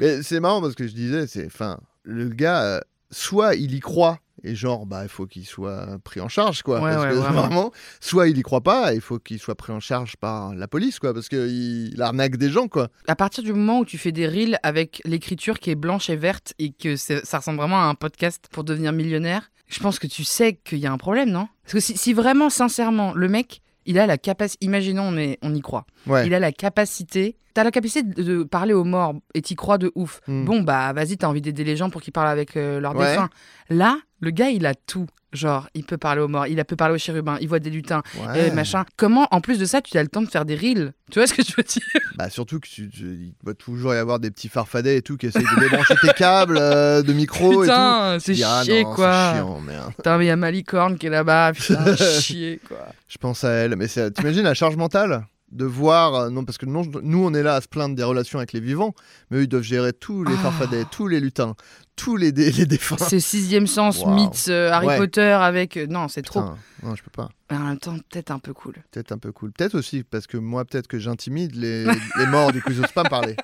[0.00, 3.80] mais c'est marrant parce que je disais, c'est, enfin, le gars, euh, soit il y
[3.80, 6.80] croit et genre, bah, il faut qu'il soit pris en charge, quoi.
[6.80, 7.40] Ouais, parce ouais, que vraiment.
[7.42, 10.68] vraiment, soit il y croit pas, il faut qu'il soit pris en charge par la
[10.68, 12.88] police, quoi, parce qu'il il arnaque des gens, quoi.
[13.08, 16.16] À partir du moment où tu fais des reels avec l'écriture qui est blanche et
[16.16, 20.06] verte et que ça ressemble vraiment à un podcast pour devenir millionnaire, je pense que
[20.06, 21.48] tu sais qu'il y a un problème, non?
[21.62, 25.38] Parce que si, si vraiment, sincèrement, le mec, il a la capacité, imaginons, on, est,
[25.42, 26.26] on y croit, Ouais.
[26.26, 29.78] il a la capacité, t'as la capacité de, de parler aux morts et t'y crois
[29.78, 30.20] de ouf.
[30.26, 30.44] Hmm.
[30.44, 33.10] Bon, bah vas-y, t'as envie d'aider les gens pour qu'ils parlent avec euh, leurs Ouais.
[33.10, 33.30] défunts.
[33.70, 35.06] Là, le gars, il a tout.
[35.32, 37.68] Genre, il peut parler aux morts, il a- peut parler aux chérubins, il voit des
[37.70, 38.50] lutins, Ouais.
[38.50, 38.84] euh, machin.
[38.96, 40.92] Comment, en plus de ça, tu as le temps de faire des reels?
[41.10, 41.82] Tu vois ce que je veux dire?
[42.16, 45.16] Bah, surtout que tu, tu- il doit toujours y avoir des petits farfadets et tout
[45.16, 47.60] qui essayent de débrancher tes câbles euh, de micro et tout.
[47.62, 49.30] Putain, c'est ah chier, quoi.
[49.32, 49.92] C'est chiant, merde.
[49.96, 52.86] Putain, mais il y a Malicorne qui est là-bas, putain, chier, quoi.
[53.08, 55.26] Je pense à elle, mais c'est- t'imagines la charge mentale?
[55.54, 58.02] De voir, euh, non parce que non, nous on est là à se plaindre des
[58.02, 58.92] relations avec les vivants,
[59.30, 60.42] mais eux ils doivent gérer tous les Ah.
[60.42, 61.54] farfadets, tous les lutins,
[61.96, 62.96] tous les, dé- les défunts.
[62.98, 64.14] C'est sixième sens, Waouh.
[64.14, 64.98] mythes, euh, Harry Ouais.
[64.98, 65.76] Potter avec...
[65.76, 66.40] euh, Non, c'est trop.
[66.82, 67.30] Non, je peux pas.
[67.50, 68.74] Mais en même temps, peut-être un peu cool.
[68.90, 69.52] Peut-être un peu cool.
[69.52, 71.84] Peut-être aussi parce que moi, peut-être que j'intimide les,
[72.18, 73.36] les morts, du coup, ils osent pas me parler.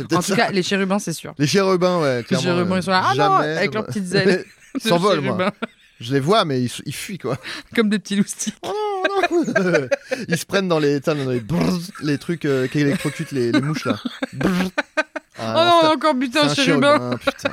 [0.00, 0.34] En tout ça.
[0.36, 1.32] cas, les chérubins, c'est sûr.
[1.38, 3.04] Les chérubins, ouais, Les chérubins, euh, ils sont là.
[3.06, 4.44] Ah non, avec leurs petites ailes.
[4.78, 5.52] S'envolent, moi.
[6.00, 7.38] Je les vois, mais ils, ils fuient, quoi.
[7.74, 8.56] Comme des petits loustiques.
[10.28, 13.60] ils se prennent dans les, dans les, brrr, les trucs euh, qui électrocutent les, les
[13.60, 13.98] mouches, là.
[15.38, 17.16] Ah, oh non, encore buté un c'est chérubin.
[17.18, 17.50] Putain,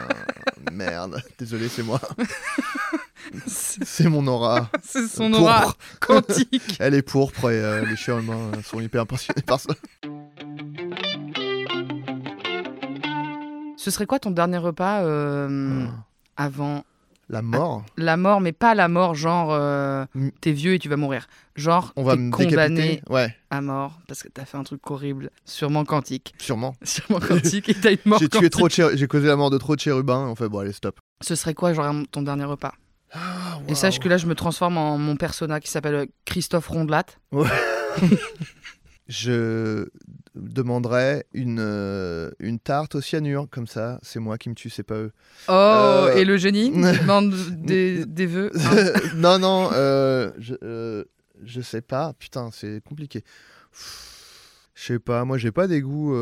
[0.71, 1.21] merde.
[1.37, 1.99] Désolé, c'est moi.
[3.47, 4.69] C'est mon aura.
[4.83, 6.75] C'est son aura quantique.
[6.79, 9.73] Elle est pourpre et euh, les chérubins euh, sont hyper impressionnés par ça.
[13.77, 15.87] Ce serait quoi ton dernier repas euh,
[16.37, 16.83] avant
[17.33, 17.83] La mort.
[17.97, 20.29] la mort, mais pas la mort genre euh, Mm.
[20.41, 21.27] t'es vieux et tu vas mourir.
[21.55, 23.01] Genre On va t'es condamné.
[23.09, 26.75] Ouais, à mort parce que t'as fait un truc horrible, sûrement quantique, sûrement.
[26.83, 28.51] sûrement quantique et t'as une mort J'ai tué quantique.
[28.51, 30.27] trop de chér- j'ai causé la mort de trop de chérubins.
[30.27, 30.99] On fait bon, allez, stop.
[31.21, 32.73] Ce serait quoi genre ton dernier repas?
[33.13, 37.05] Ah, Et sache que là je me transforme en mon persona qui s'appelle Christophe Rondelat.
[39.13, 39.87] je
[40.35, 44.81] demanderais une, euh, une tarte au cyanure, comme ça, c'est moi qui me tue, c'est
[44.81, 45.11] pas eux.
[45.47, 48.49] Oh Euh, et le génie demande des, des vœux.
[48.55, 48.91] hein.
[49.15, 51.03] non, non, euh, je, euh,
[51.43, 53.23] je sais pas, putain, c'est compliqué.
[54.73, 56.15] Je sais pas, moi j'ai pas des goûts,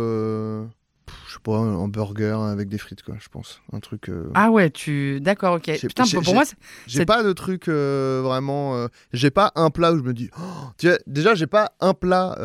[1.28, 3.62] je sais pas, un burger avec des frites, quoi, je pense.
[3.74, 4.10] Un truc.
[4.10, 5.72] euh, Ah ouais, tu d'accord, ok.
[5.80, 6.56] Putain, pour moi, c'est-
[6.88, 8.76] J'ai pas de truc euh, vraiment.
[8.76, 10.30] euh, j'ai pas un plat où je me dis.
[10.38, 10.42] Oh,
[10.78, 12.36] tu vois, déjà, j'ai pas un plat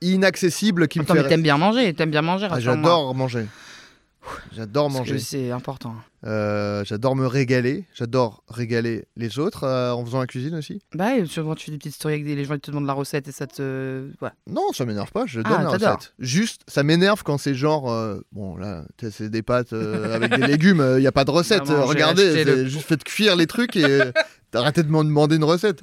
[0.00, 1.28] inaccessible qui Attends, me mais fait.
[1.30, 2.48] t'aimes bien manger, t'aimes bien manger.
[2.50, 3.46] Ah, j'adore manger.
[4.52, 5.18] J'adore manger.
[5.18, 5.94] c'est important.
[6.24, 7.84] Euh, j'adore me régaler.
[7.94, 10.80] J'adore régaler les autres euh, en faisant la cuisine aussi.
[10.94, 12.86] Bah, et souvent tu fais des petites stories avec des les gens ils te demandent
[12.86, 14.08] la recette et ça te.
[14.48, 15.26] Non, ça m'énerve pas.
[15.26, 16.14] Je donne Ah, la recette.
[16.18, 17.90] Juste, ça m'énerve quand c'est genre.
[17.92, 20.82] euh, bon, là, c'est des pâtes avec des légumes.
[20.96, 21.64] Il y a pas de recette.
[21.68, 24.00] Regardez, le- juste faites cuire les trucs et
[24.54, 25.82] arrêtez de m'en demander une recette.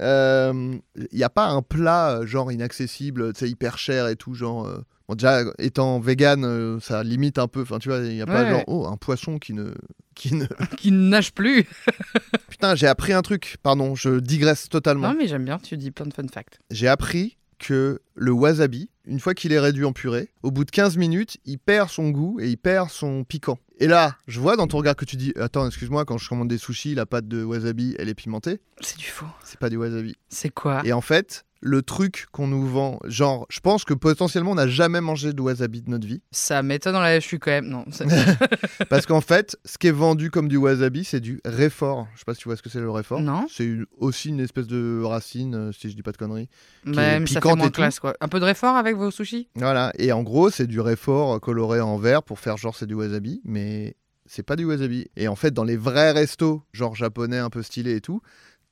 [0.00, 0.80] Il
[1.12, 4.68] n'y a pas un plat genre inaccessible, hyper cher et tout, genre.
[5.08, 7.62] Bon, déjà, étant vegan, euh, ça limite un peu.
[7.62, 9.74] Enfin, tu vois, il n'y a pas genre, oh, un poisson qui ne.
[10.14, 10.46] Qui ne...
[10.76, 11.66] Qui ne nage plus.
[12.48, 15.08] Putain, j'ai appris un truc, pardon, je digresse totalement.
[15.08, 16.60] Non, mais j'aime bien, tu dis plein de fun facts.
[16.70, 20.70] J'ai appris que le wasabi, une fois qu'il est réduit en purée, au bout de
[20.70, 23.58] 15 minutes, il perd son goût et il perd son piquant.
[23.78, 26.48] Et là, je vois dans ton regard que tu dis Attends, excuse-moi, quand je commande
[26.48, 28.60] des sushis, la pâte de wasabi, elle est pimentée.
[28.80, 29.26] C'est du faux.
[29.42, 30.14] C'est pas du wasabi.
[30.28, 30.82] C'est quoi?
[30.84, 34.68] Et en fait, le truc qu'on nous vend, genre, je pense que potentiellement on n'a
[34.68, 36.20] jamais mangé de wasabi de notre vie.
[36.30, 37.66] Ça m'étonnerait, je suis quand même.
[37.68, 37.84] Non.
[38.90, 42.06] Parce qu'en fait, ce qui est vendu comme du wasabi, c'est du réfort.
[42.14, 43.20] Je sais pas si tu vois ce que c'est le réfort.
[43.20, 43.46] Non.
[43.50, 46.48] C'est une- aussi une espèce de racine, euh, si je dis pas de conneries.
[46.84, 48.14] Même ça fait moins classe, quoi.
[48.20, 49.48] Un peu de réfort avec vos sushis?
[49.56, 52.94] Voilà, et en gros, c'est du réfort coloré en vert pour faire genre c'est du
[52.94, 53.96] wasabi, mais
[54.26, 55.06] c'est pas du wasabi.
[55.16, 58.20] Et en fait, dans les vrais restos, genre japonais un peu stylés et tout,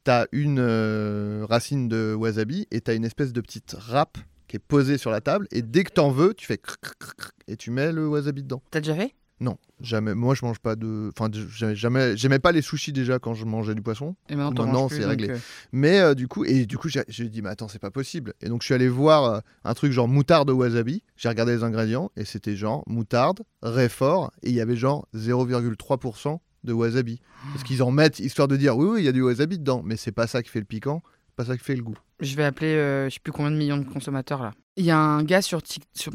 [0.04, 4.58] t'as une euh, racine de wasabi et t'as une espèce de petite râpe qui est
[4.58, 7.56] posée sur la table, et dès que t'en veux, tu fais cric, cric, cric, et
[7.56, 8.62] tu mets le wasabi dedans.
[8.70, 9.14] T'as déjà fait?
[9.40, 10.14] Non, jamais.
[10.14, 11.10] Moi, je mange pas de.
[11.18, 11.28] Enfin,
[11.72, 12.16] jamais.
[12.16, 14.14] J'aimais pas les sushis déjà quand je mangeais du poisson.
[14.28, 15.30] Et maintenant, c'est réglé.
[15.30, 15.38] euh,
[15.72, 18.34] Mais euh, du coup, et du coup, j'ai j'ai dit, mais attends, c'est pas possible.
[18.40, 21.02] Et donc, je suis allé voir euh, un truc genre moutarde au wasabi.
[21.16, 26.38] J'ai regardé les ingrédients et c'était genre moutarde, réfort, et il y avait genre 0,3%
[26.64, 27.20] de wasabi.
[27.52, 29.82] Parce qu'ils en mettent histoire de dire, oui, oui, il y a du wasabi dedans,
[29.84, 31.02] mais c'est pas ça qui fait le piquant,
[31.36, 31.98] pas ça qui fait le goût.
[32.20, 34.52] Je vais appeler, euh, je sais plus combien de millions de consommateurs là.
[34.76, 35.60] Il y a un gars sur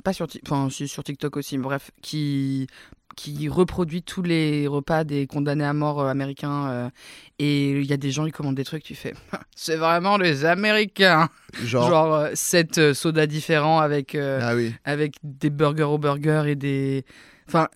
[0.04, 2.68] pas sur, enfin sur TikTok aussi, bref, qui
[3.16, 6.70] qui reproduit tous les repas des condamnés à mort euh, américains.
[6.70, 6.90] euh,
[7.40, 9.14] et il y a des gens qui commandent des trucs, tu fais,
[9.56, 11.28] c'est vraiment les Américains.
[11.64, 16.44] Genre, Genre euh, sept sodas différents avec euh, ah oui, avec des burgers au burger
[16.48, 17.06] et des,
[17.48, 17.68] enfin.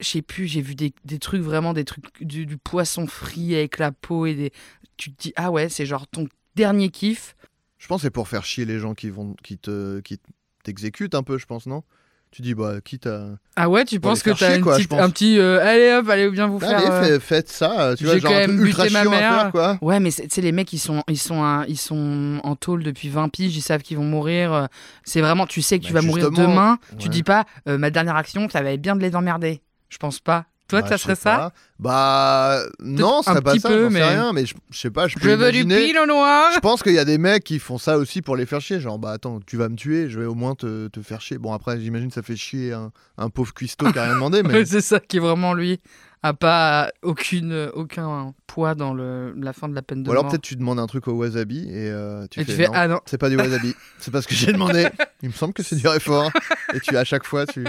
[0.00, 3.54] Je sais plus, j'ai vu des, des trucs vraiment, des trucs du, du poisson frit
[3.54, 4.52] avec la peau et des.
[4.96, 6.26] Tu te dis, ah ouais, c'est genre ton
[6.56, 7.36] dernier kiff.
[7.78, 10.18] Je pense que c'est pour faire chier les gens qui vont qui te qui
[10.62, 11.82] t'exécutent un peu, je pense, non?
[12.30, 14.54] Tu dis bah quitte à Ah ouais, tu penses que t'as
[15.00, 15.38] un petit.
[15.38, 16.76] euh, allez hop, allez bien vous faire.
[16.78, 19.04] Allez, euh, fait- faites ça, tu vois, genre quand un même truc ultra ma à
[19.04, 19.40] mère.
[19.42, 19.78] faire, quoi.
[19.82, 22.56] Ouais, mais c'est- tu sais, les mecs, ils sont, ils, sont un- ils sont en
[22.56, 24.52] tôle depuis 20 piges, ils savent qu'ils vont mourir.
[24.52, 24.66] euh,
[25.04, 26.78] C'est vraiment, tu sais que tu Bah, vas mourir demain.
[26.98, 27.08] Tu ouais.
[27.10, 29.60] dis pas, euh, ma dernière action, ça va être bien de les emmerder.
[29.94, 30.46] Je pense pas.
[30.66, 31.52] Toi, Bah, ça serait ça.
[31.78, 34.78] Bah non, un serait pas petit ça, peu, j'en sais mais- rien, mais je, je
[34.80, 35.92] sais pas, je peux Je veux du imaginer.
[35.92, 38.44] pinot noir Je pense qu'il y a des mecs qui font ça aussi pour les
[38.46, 38.80] faire chier.
[38.80, 41.38] Genre, bah attends, tu vas me tuer, je vais au moins te, te faire chier.
[41.38, 44.42] Bon, après, j'imagine que ça fait chier un, un pauvre cuistot qui a rien demandé,
[44.44, 45.80] mais c'est ça qui est vraiment lui.
[46.24, 50.26] A pas aucune, aucun poids dans le, la fin de la peine de Ou alors
[50.26, 52.72] peut-être tu demandes un truc au wasabi et euh, tu Et fais, tu fais, non,
[52.74, 53.00] ah non.
[53.04, 54.88] c'est pas du wasabi, c'est pas ce que j'ai demandé.
[55.22, 56.30] Il me semble que c'est du réfort.
[56.72, 57.62] Et tu à chaque fois, tu,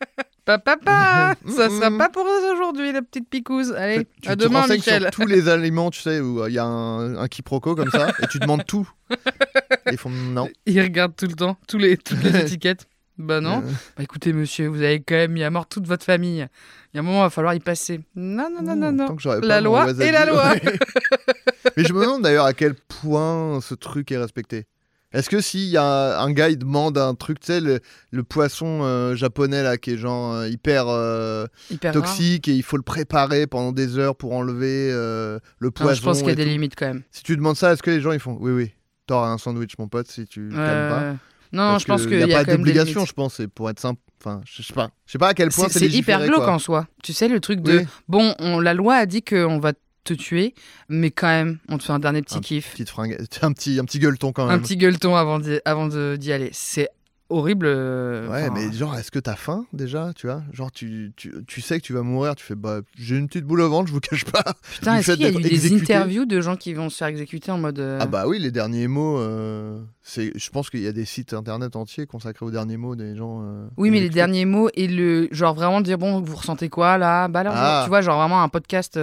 [0.58, 3.72] Papa, papa, ça sera Mm, pas pour aujourd'hui, la petite picouse.
[3.72, 5.02] Allez, tu à demain, Michel.
[5.02, 7.90] sur tous les aliments, tu sais, où euh, il y a un, un quiproquo comme
[7.90, 8.90] ça, et tu demandes tout.
[9.10, 10.48] Et ils font non.
[10.66, 12.86] Il regarde tout le temps, tous les, toutes les étiquettes.
[13.18, 13.58] Bah non.
[13.58, 16.46] Euh, Bah écoutez, monsieur, vous avez quand même mis à mort toute votre famille.
[16.92, 18.00] Il y a un moment, il va falloir y passer.
[18.16, 19.16] Non, non, non, non, tant non.
[19.16, 20.54] que La loi et la loi.
[21.76, 24.64] Mais je me demande d'ailleurs à quel point ce truc est respecté.
[25.12, 27.80] Est-ce que s'il y a un gars, il demande un truc, tu sais, le,
[28.12, 32.62] le poisson euh, japonais là, qui est genre euh, hyper euh, Hyper toxique et il
[32.62, 35.94] faut le préparer pendant des heures pour enlever euh, le Non, poison.
[35.94, 36.48] je pense qu'il y a et des tout.
[36.50, 37.02] limites quand même.
[37.10, 38.70] Si tu demandes ça, est-ce que les gens ils font Oui, oui,
[39.08, 41.14] t'auras un sandwich, mon pote, si tu calmes pas.
[41.52, 43.08] Non, Parce je pense qu'il y a pas quand même des d'obligation, limites.
[43.08, 44.00] je pense, c'est pour être simple.
[44.20, 44.90] Enfin, je sais pas.
[45.06, 46.52] Je sais pas à quel point C'est c'est c'est hyper légiféré, glauque quoi.
[46.54, 46.86] en soi.
[47.02, 49.72] Tu sais, le truc de Oui, bon, on, la loi a dit qu'on va
[50.14, 50.54] te tuer,
[50.88, 52.72] mais quand même, on te fait un dernier petit Un kiff.
[52.72, 54.56] petite fringue, un petit, un petit gueuleton quand même.
[54.56, 56.50] Un petit gueuleton avant d'y avant de- d'y aller.
[56.52, 56.88] C'est
[57.30, 57.66] horrible.
[57.66, 60.42] euh, Ouais, enfin, mais genre, est-ce que t'as faim déjà, tu vois?
[60.52, 63.44] Genre, tu, tu, tu sais que tu vas mourir, tu fais, bah, j'ai une petite
[63.44, 64.44] boule au ventre, je vous cache pas.
[64.74, 67.50] Putain, est-ce qu'il y a eu des interviews de gens qui vont se faire exécuter
[67.52, 67.78] en mode.
[67.78, 71.04] euh, Ah bah oui, les derniers mots, euh, c'est, je pense qu'il y a des
[71.04, 73.42] sites internet entiers consacrés aux derniers mots des gens.
[73.76, 77.28] Oui, mais les derniers mots et le genre vraiment dire bon, vous ressentez quoi là?
[77.28, 77.80] Bah alors, Ah.
[77.84, 78.98] tu vois, genre vraiment un podcast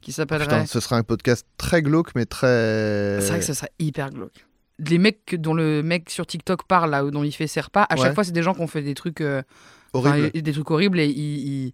[0.00, 0.46] qui s'appellerait.
[0.46, 3.18] Putain, ce sera un podcast très glauque, mais très.
[3.20, 4.44] C'est vrai que ça serait hyper glauque.
[4.78, 7.82] Les mecs dont le mec sur TikTok parle là, ou dont il fait ses repas,
[7.84, 8.02] à Ouais.
[8.02, 9.42] chaque fois c'est des gens qui ont fait des trucs, euh,
[9.92, 10.30] enfin, horrible.
[10.34, 11.72] et- des trucs horribles et ils,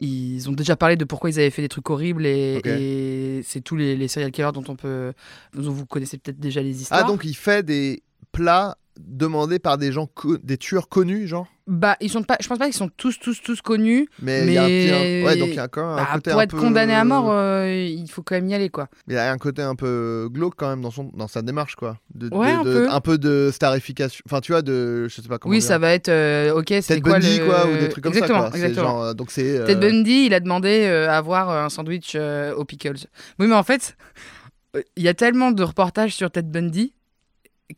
[0.00, 3.60] ils, ils ont déjà parlé de pourquoi ils avaient fait des trucs horribles et c'est
[3.60, 5.12] tous les, les serial killers dont on peut,
[5.54, 7.02] dont vous connaissez peut-être déjà les histoires.
[7.04, 10.08] Ah, donc il fait des plats demandés par des gens,
[10.42, 11.46] des tueurs connus, genre?
[11.66, 14.06] Bah ils sont pas, je pense pas qu'ils sont tous tous tous connus.
[14.20, 14.90] Mais il y a un petit.
[14.90, 16.60] Mais- Ouais, donc il y a quand même un Bah, côté pour un être peu-
[16.60, 18.88] condamné à mort, euh, il faut quand même y aller quoi.
[19.08, 21.74] Il y a un côté un peu glauque quand même dans, son, dans sa démarche,
[21.74, 21.96] quoi.
[22.14, 22.90] De, de- Ouais, un de- peu.
[22.90, 24.22] un peu de starification.
[24.28, 25.08] Enfin, tu vois, de.
[25.08, 25.66] Je sais pas comment oui, dire.
[25.68, 26.66] ça va être euh, ok.
[26.68, 27.46] C'est Ted quoi Bundy, le...
[27.46, 28.50] quoi, ou des trucs comme ça, quoi.
[28.54, 28.82] Exactement.
[28.84, 29.64] genre, euh, donc c'est.
[29.64, 33.06] Ted Bundy, il a demandé à avoir un sandwich aux pickles.
[33.38, 33.96] Oui, mais en fait,
[34.96, 36.92] il y a tellement de reportages sur Ted Bundy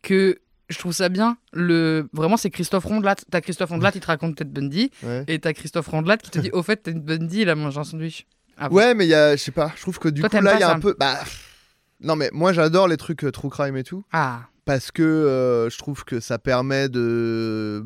[0.02, 0.38] que
[0.68, 1.36] je trouve ça bien.
[1.52, 2.08] Le...
[2.12, 3.16] Vraiment, c'est Christophe Rondelat.
[3.30, 4.90] T'as Christophe Rondelat, il te raconte Ted Bundy.
[5.02, 5.24] ouais.
[5.28, 7.84] Et t'as Christophe Rondelat qui te dit Au fait, Ted Bundy, il a mangé un
[7.84, 8.26] sandwich.
[8.58, 10.40] Ah Ouais, mais il y a, je sais pas, je trouve que du Toi, coup
[10.40, 10.96] là, il y a ça un peu.
[10.98, 11.18] Bah,
[12.00, 15.68] non, mais moi j'adore les trucs euh, true crime et tout, Ah, parce que euh,
[15.70, 17.84] je trouve que ça permet de.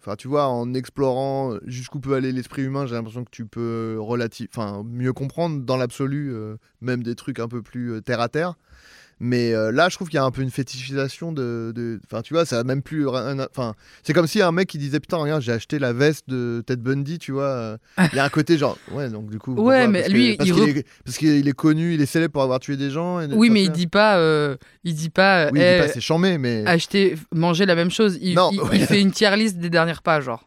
[0.00, 3.96] Enfin, tu vois, en explorant jusqu'où peut aller l'esprit humain, j'ai l'impression que tu peux
[3.98, 8.28] relative, enfin, mieux comprendre dans l'absolu, euh, même des trucs un peu plus terre à
[8.28, 8.54] terre.
[9.20, 11.98] Mais euh, là, je trouve qu'il y a un peu une fétichisation de.
[12.06, 13.06] Enfin, tu vois, ça a même plus.
[13.08, 16.62] Enfin, c'est comme si un mec qui disait Putain, regarde, j'ai acheté la veste de
[16.66, 17.44] Ted Bundy, tu vois.
[17.44, 17.76] euh,
[18.12, 18.78] Il y a un côté genre.
[18.92, 19.54] Ouais, donc du coup.
[19.54, 22.32] pourquoi Ouais, mais Parce que- lui, parce il qu'il rep- est, connu, il est célèbre
[22.32, 23.20] pour avoir tué des gens.
[23.20, 24.18] et- oui, mais il dit pas.
[24.18, 25.46] euh, il dit pas.
[25.52, 26.64] Oui, il eh, dit pas c'est chambé, mais.
[26.66, 28.18] acheter, manger la même chose.
[28.20, 28.68] Il, Non, il- ouais.
[28.74, 30.44] il fait une tier list des dernières pages, genre.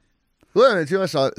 [0.55, 1.31] Ouais, mais tu vois, ça-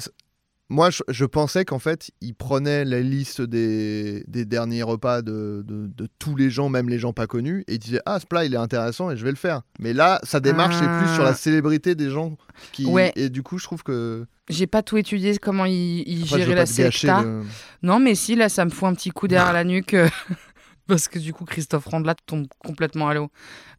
[0.73, 5.63] moi, je, je pensais qu'en fait, il prenait la liste des, des derniers repas de,
[5.67, 8.27] de, de tous les gens, même les gens pas connus, et il disait Ah, ce
[8.27, 9.63] plat, il est intéressant et je vais le faire.
[9.79, 11.31] Mais là, sa démarche, c'est plus sur Ah.
[11.31, 12.37] la célébrité des gens
[12.73, 12.87] qui.
[12.87, 13.13] Ouais.
[13.17, 14.27] Et du coup, je trouve que.
[14.49, 17.23] J'ai pas tout étudié comment il, il Après, gérait la secta.
[17.23, 17.43] le-
[17.83, 19.95] Non, mais si, là, ça me fout un petit coup derrière la nuque.
[19.95, 20.09] euh,
[20.89, 23.29] Parce que du coup, Christophe Randelat tombe complètement à l'eau.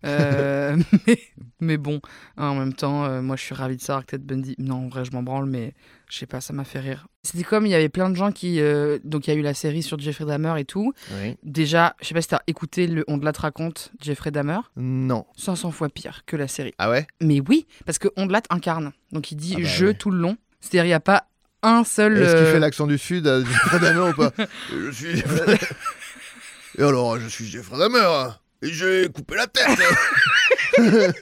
[0.06, 0.78] Euh,
[1.08, 1.20] mais,
[1.60, 2.00] mais bon,
[2.38, 4.56] hein, en même temps, euh, moi, je suis ravi de savoir que Ted Bundy.
[4.58, 5.74] Non, en vrai, je m'en branle, mais
[6.14, 7.08] je sais pas, ça m'a fait rire.
[7.24, 8.60] C'était comme il y avait plein de gens qui.
[8.60, 10.94] euh, Donc, il y a eu la série sur Jeffrey Dahmer et tout.
[11.20, 11.38] Oui.
[11.42, 14.60] Déjà, je sais pas si t'as écouté le On de la te raconte, Jeffrey Dahmer.
[14.78, 15.26] Non.
[15.38, 16.76] 500 fois pire que la série.
[16.78, 17.08] Ah ouais?
[17.20, 18.92] Mais oui, parce que Ondelat incarne.
[19.12, 20.38] Donc, il dit Ah bah je tout le long.
[20.62, 21.26] C'est-à-dire, il n'y a pas
[21.64, 22.14] un seul.
[22.22, 24.32] Est-ce qu'il euh, fait l'accent du Sud à Jeffrey Dahmer ou pas?
[24.70, 25.58] Je suis Jeffrey
[26.78, 27.98] Et alors, je suis Jeffrey Dahmer.
[28.00, 29.80] Et j'ai coupé la tête.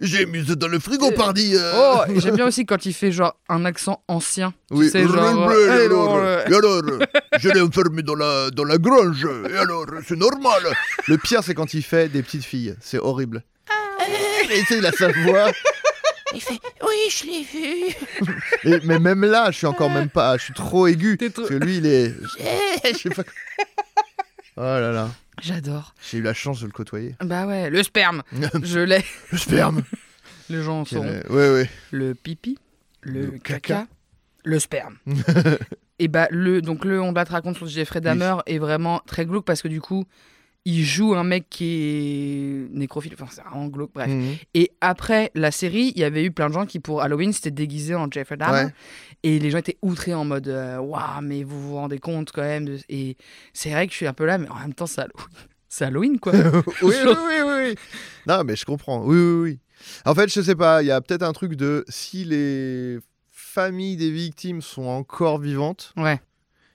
[0.00, 1.52] J'ai mis ça dans le frigo, pardi.
[1.54, 1.72] euh.
[1.74, 4.52] Oh, j'aime bien aussi quand il fait genre un accent ancien.
[4.70, 5.48] Tu Oui, sais, genre.
[5.50, 6.82] euh, et alors, alors, euh, et alors,
[7.38, 10.62] je l'ai enfermé dans la, dans la grange, et alors, c'est normal.
[11.06, 13.44] Le pire, c'est quand il fait des petites filles, c'est horrible.
[14.50, 15.50] Et tu sais, il a sa voix,
[16.34, 17.94] Il fait Oui, je l'ai vu.
[18.64, 21.16] et- mais même là, je suis encore même pas, je suis trop aigu.
[21.16, 22.12] T'es trop- Parce que lui, il est.
[22.84, 23.22] Je sais pas.
[24.56, 25.08] Oh là là,
[25.42, 25.94] J'adore.
[26.10, 27.16] j'ai eu la chance de le côtoyer.
[27.20, 28.22] Bah ouais, le sperme.
[28.62, 29.04] Je l'ai.
[29.32, 29.82] Le sperme.
[30.50, 31.20] Les gens en sauront.
[31.30, 31.70] Ouais, ouais.
[31.90, 32.58] Le pipi,
[33.02, 33.86] le, Le caca, caca.
[34.44, 34.96] le sperme.
[35.98, 39.44] et bah le donc le on te raconte sur Jeffrey Dahmer est vraiment très glauque
[39.44, 40.04] parce que du coup
[40.66, 44.08] il joue un mec qui est nécrophile, enfin c'est vraiment glauque, bref.
[44.08, 44.36] Mhm.
[44.54, 47.50] Et après la série, il y avait eu plein de gens qui pour Halloween s'étaient
[47.50, 48.64] déguisés en Jeffrey Dahmer.
[48.66, 48.74] Ouais.
[49.22, 52.42] Et les gens étaient outrés en mode euh, Waouh, mais vous vous rendez compte quand
[52.42, 52.64] même.
[52.66, 53.16] de- Et
[53.52, 55.26] c'est vrai que je suis un peu là, mais en même temps, c'est Halloween.
[55.68, 56.32] C'est Halloween quoi.
[56.34, 56.42] oui,
[56.82, 57.74] oui, oui, oui, oui.
[58.26, 59.02] Non, mais je comprends.
[59.04, 59.58] Oui, oui, oui.
[60.06, 62.98] En fait, je sais pas, il y a peut-être un truc de si les
[63.30, 66.20] familles des victimes sont encore vivantes, ouais,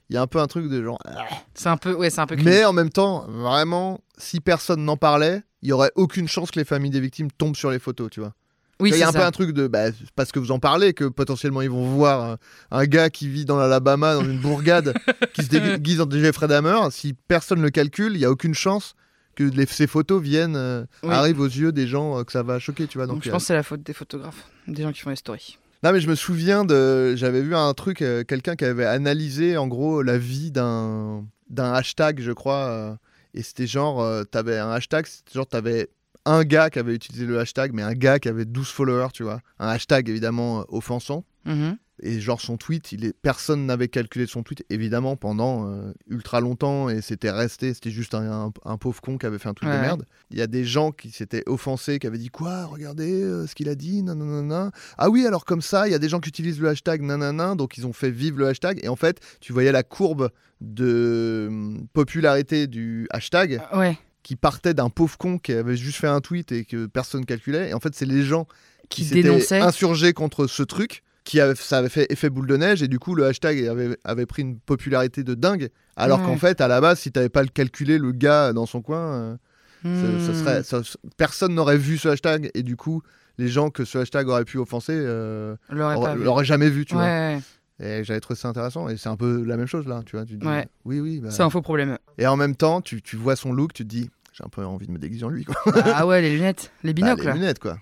[0.09, 0.99] il y a un peu un truc de genre.
[1.05, 1.25] ah.
[1.53, 2.35] c'est un peu, ouais, c'est un peu.
[2.43, 6.59] Mais en même temps, vraiment, si personne n'en parlait, il y aurait aucune chance que
[6.59, 8.33] les familles des victimes tombent sur les photos, tu vois.
[8.79, 10.59] oui, il y c'est a un peu un truc de bah, parce que vous en
[10.59, 12.37] parlez que potentiellement ils vont voir un,
[12.71, 14.93] un gars qui vit dans l'Alabama dans une bourgade
[15.33, 16.79] qui se déguise en Jeffrey Dahmer.
[16.91, 18.95] Si personne le calcule, il y a aucune chance
[19.35, 21.13] que les- ces photos viennent euh, Oui.
[21.13, 23.05] arrivent aux yeux des gens euh, que ça va choquer, tu vois.
[23.07, 25.09] Donc, Donc, je euh, pense que c'est la faute des photographes, des gens qui font
[25.11, 25.57] les stories.
[25.83, 29.55] Non mais je me souviens de j'avais vu un truc euh, quelqu'un qui avait analysé
[29.57, 31.23] en gros la vie d'un
[31.57, 32.95] hashtag je crois euh,
[33.33, 35.89] et c'était genre euh, t'avais un hashtag c'était genre t'avais
[36.25, 39.23] un gars qui avait utilisé le hashtag mais un gars qui avait 12 followers tu
[39.23, 41.77] vois un hashtag évidemment offensant Mhm.
[42.03, 46.39] Et genre son tweet il est personne n'avait calculé son tweet évidemment pendant euh, ultra
[46.41, 49.53] longtemps et c'était resté c'était juste un, un- un pauvre con qui avait fait un
[49.53, 49.77] tweet Ouais.
[49.77, 50.05] de merde.
[50.31, 53.55] Il y a des gens qui s'étaient offensés qui avaient dit quoi regardez euh, ce
[53.55, 54.71] qu'il a dit nanana.
[54.97, 57.55] Ah oui alors comme ça il y a des gens qui utilisent le hashtag nanana
[57.55, 58.79] donc ils ont fait vivre le hashtag.
[58.83, 60.29] Et en fait tu voyais la courbe
[60.61, 66.07] de hum, popularité du hashtag Ouais, qui partait d'un pauvre con qui avait juste fait
[66.07, 67.69] un tweet et que personne calculait.
[67.69, 68.47] Et en fait c'est les gens
[68.89, 72.81] qui s'étaient insurgés contre ce truc qui avait, ça avait fait effet boule de neige
[72.81, 76.25] et du coup le hashtag avait, avait pris une popularité de dingue alors Ouais.
[76.25, 78.97] qu'en fait à la base si t'avais pas le calculé le gars dans son coin
[78.99, 79.35] euh,
[79.83, 79.89] ça-
[80.25, 80.35] ça Hmm.
[80.35, 80.81] serait, ça-
[81.17, 83.01] personne n'aurait vu ce hashtag et du coup
[83.37, 87.37] les gens que ce hashtag aurait pu offenser euh, l'auraient jamais vu tu vois
[87.81, 90.25] et j'avais trouvé ça intéressant et c'est un peu la même chose là tu vois
[90.25, 90.67] tu te dis, Ouais.
[90.85, 91.31] oui oui bah.
[91.31, 91.97] c'est un faux problème.
[92.17, 94.65] et en même temps tu, tu vois son look tu te dis j'ai un peu
[94.65, 95.55] envie de me déguiser en lui quoi
[95.95, 97.21] ah ouais, les lunettes, les Bah, binocles.
[97.21, 97.33] les là.
[97.35, 97.77] lunettes quoi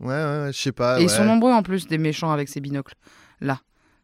[0.00, 2.48] ouais ouais, ouais, je sais pas Et ils sont nombreux en plus des méchants avec
[2.48, 2.94] ces binocles
[3.40, 3.60] là.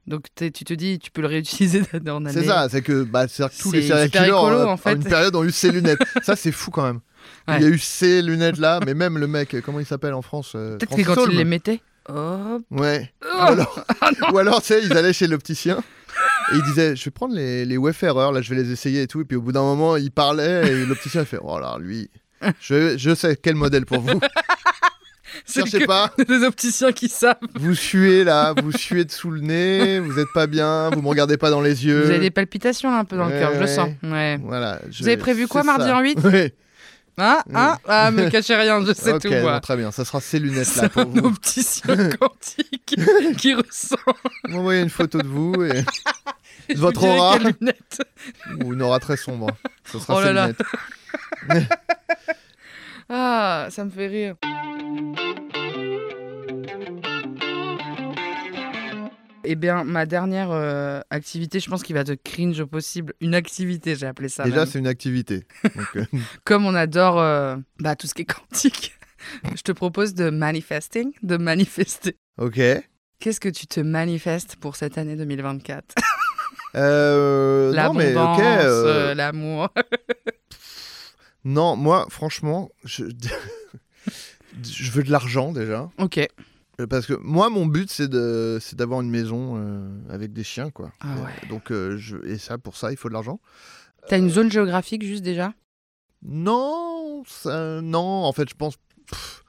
[0.07, 2.47] Donc tu te dis, tu peux le réutiliser dans C'est année.
[2.47, 4.93] ça, c'est que, bah, c'est que tous les C'est serial killers écolo, euh, en fait.
[4.93, 5.99] une période ont eu ces lunettes.
[6.23, 7.01] ça c'est fou quand même.
[7.49, 7.57] Ouais.
[7.59, 10.23] Il y a eu ces lunettes là, mais même le mec, comment il s'appelle en
[10.23, 11.33] France euh, Peut-être que quand Holm.
[11.33, 11.81] ils les mettaient.
[12.09, 12.63] Hop.
[12.71, 13.13] Ouais.
[13.25, 13.85] Oh Ou alors,
[14.33, 15.83] ou alors tu sais, ils allaient chez l'opticien.
[16.53, 19.07] Et ils disaient, je vais prendre les, les Wayfarers, là je vais les essayer et
[19.09, 19.21] tout.
[19.23, 22.09] Et puis au bout d'un moment, il parlait et l'opticien il fait, oh là, lui,
[22.61, 24.21] je, je sais quel modèle pour vous.
[25.45, 27.37] C'est Cherchez que pas, des opticiens qui savent.
[27.55, 31.37] vous suez là, vous suez dessous le nez, vous êtes pas bien, vous me regardez
[31.37, 32.03] pas dans les yeux.
[32.05, 33.75] Vous avez des palpitations là, un peu dans le cœur, je le Ouais.
[33.75, 33.91] sens.
[34.03, 34.39] Ouais.
[34.43, 34.81] Voilà.
[34.91, 35.97] je- Vous avez prévu quoi, mardi ça.
[35.97, 36.53] en huit Oui.
[37.19, 39.91] Hein Hein Ah, me cachez rien, je sais ok, tout très bien.
[39.91, 41.27] Ça sera ces lunettes C'est là pour un vous.
[41.29, 42.97] opticien quantique
[43.39, 43.97] qui ressent.
[44.45, 45.83] Vous m'envoyez une photo de vous et
[46.75, 47.39] vous Votre aura.
[48.63, 49.47] ou une aura très sombre.
[49.91, 50.47] Ce sera Oh ces là là.
[51.49, 51.69] lunettes.
[53.09, 54.35] Ah, ça me fait rire.
[59.49, 63.13] Eh bien, ma dernière euh, activité, je pense qu'il va te cringe au possible.
[63.21, 64.45] Une activité, j'ai appelé ça.
[64.45, 65.45] Déjà, c'est une activité.
[65.63, 66.05] Donc, euh,
[66.45, 68.95] Comme on adore euh, bah, tout ce qui est quantique,
[69.57, 72.17] je te propose de manifesting, de manifester.
[72.39, 72.61] ok.
[73.19, 75.95] Qu'est-ce que tu te manifestes pour cette année 2024
[76.75, 78.45] Euh, non, mais L'abondance, ok.
[78.45, 79.69] euh, l'amour.
[81.45, 83.05] Non, moi, franchement, je...
[84.63, 85.89] je veux de l'argent déjà.
[85.99, 86.27] ok.
[86.81, 90.45] Euh, Parce que moi, mon but, c'est de, c'est d'avoir une maison euh, avec des
[90.45, 90.93] chiens, quoi.
[91.01, 91.49] Ah Euh, ouais.
[91.49, 92.17] Donc, euh, je...
[92.27, 93.41] et ça, pour ça, il faut de l'argent.
[94.09, 95.53] T'as une zone géographique juste déjà?
[96.23, 98.77] Non, ça- non, en fait, je pense.
[99.11, 99.43] pff.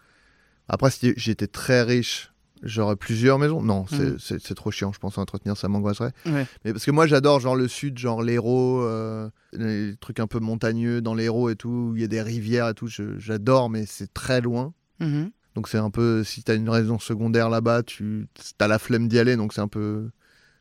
[0.68, 3.62] Après, si j'étais très riche, j'aurais plusieurs maisons.
[3.62, 6.12] Non, c'est c'est trop chiant, je pense, à entretenir, ça m'angoisserait.
[6.26, 6.46] Ouais.
[6.66, 10.40] Mais parce que moi, j'adore genre le sud, genre l'Hérault, euh, les trucs un peu
[10.40, 12.88] montagneux dans l'Hérault et tout, où il y a des rivières et tout.
[13.18, 14.74] J'adore, mais c'est très loin.
[15.00, 15.32] Mhm.
[15.58, 18.28] Donc c'est un peu, si t'as une résidence secondaire là-bas, tu
[18.60, 20.08] as la flemme d'y aller, donc c'est un peu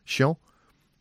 [0.06, 0.38] chiant.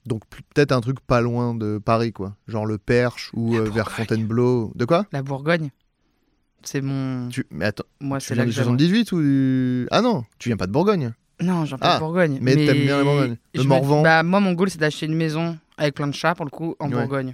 [0.05, 0.23] Donc
[0.53, 2.35] peut-être un truc pas loin de Paris, quoi.
[2.45, 3.89] Genre le Perche ou La euh, vers.
[3.89, 4.73] Fontainebleau.
[4.75, 5.05] De quoi?
[5.13, 5.69] La Bourgogne.
[6.61, 7.29] C'est mon.
[7.29, 7.45] Tu...
[7.51, 8.71] Mais attends, Moi, tu c'est viens que du j'aimerais.
[8.71, 9.87] 78 ou du...
[9.91, 11.13] Ah non, tu viens pas de Bourgogne.
[11.39, 12.39] Non, j'en Ah, de Bourgogne.
[12.41, 13.37] mais t'aimes bien la Bourgogne.
[13.53, 14.03] Le me- Morvan.
[14.03, 16.75] Bah, moi, mon goal, c'est d'acheter une maison avec plein de chats, pour le coup,
[16.79, 16.95] en Ouais.
[16.95, 17.33] Bourgogne.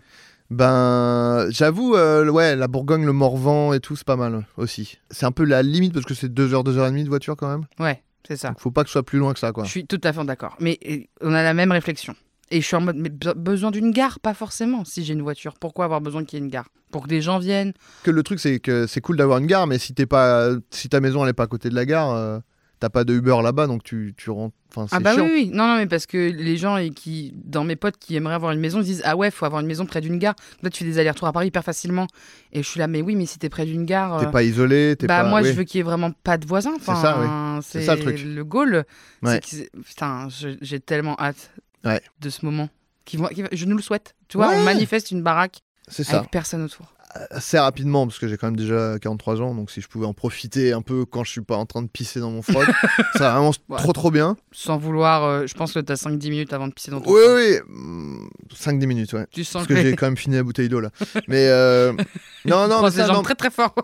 [0.51, 4.97] Ben, j'avoue, euh, ouais, la Bourgogne, le Morvan et tout, c'est pas mal aussi.
[5.09, 7.65] C'est un peu la limite parce que c'est 2h, 2h30 de voiture quand même.
[7.79, 8.49] Ouais, c'est ça.
[8.49, 9.63] Donc faut pas que ce soit plus loin que ça, quoi.
[9.63, 10.57] Je suis tout à fait d'accord.
[10.59, 12.15] Mais euh, on a la même réflexion.
[12.51, 15.21] Et je suis en mode, mais be- besoin d'une gare, pas forcément, si j'ai une
[15.21, 15.53] voiture.
[15.57, 16.67] Pourquoi avoir besoin qu'il y ait une gare?
[16.91, 17.71] Pour que des gens viennent.
[18.03, 20.89] Que le truc, c'est que c'est cool d'avoir une gare, mais si t'es pas, si
[20.89, 22.39] ta maison elle est pas à côté de la gare, euh,
[22.81, 24.55] t'as pas de Uber là-bas, donc tu, tu rentres.
[24.69, 25.23] Enfin, c'est Ah bah chiant.
[25.25, 25.51] oui, oui.
[25.53, 28.51] Non, non, mais parce que les gens et qui, dans mes potes qui aimeraient avoir
[28.51, 30.33] une maison, ils disent Ah ouais, faut avoir une maison près d'une gare.
[30.63, 32.07] Là, tu fais des allers-retours à Paris hyper facilement.
[32.51, 34.19] Et je suis là, mais oui, mais si t'es près d'une gare.
[34.19, 35.29] T'es euh, pas isolé, t'es bah pas.
[35.29, 35.47] moi oui.
[35.49, 36.73] je veux qu'il y ait vraiment pas de voisins.
[36.81, 37.59] C'est Enfin, ça, oui.
[37.63, 38.21] C'est ça, le truc.
[38.25, 38.83] Le goal.
[39.23, 39.69] c'est Ouais.
[39.85, 40.27] Putain,
[40.61, 41.51] j'ai tellement hâte
[41.85, 42.01] Ouais.
[42.19, 42.69] de ce moment.
[43.05, 44.15] Qui vont- qui va- je nous le souhaite.
[44.27, 44.55] Tu vois, Ouais.
[44.57, 46.19] on manifeste une baraque C'est ça.
[46.19, 46.93] avec personne autour.
[47.29, 50.13] Assez rapidement, parce que j'ai quand même déjà 43 ans, donc si je pouvais en
[50.13, 52.65] profiter un peu quand je suis pas en train de pisser dans mon froc,
[53.17, 53.77] ça vraiment Ouais.
[53.77, 54.37] trop trop bien.
[54.51, 57.19] Sans vouloir, euh, je pense que t'as 5-10 minutes avant de pisser dans ton Oui,
[57.55, 57.67] froc.
[57.69, 59.25] oui, 5-10 minutes, ouais.
[59.31, 60.89] Tu sens Parce que j'ai quand même fini la bouteille d'eau là.
[61.27, 61.91] Mais euh,
[62.45, 63.21] non, non, mais ça, non.
[63.23, 63.75] très très fort.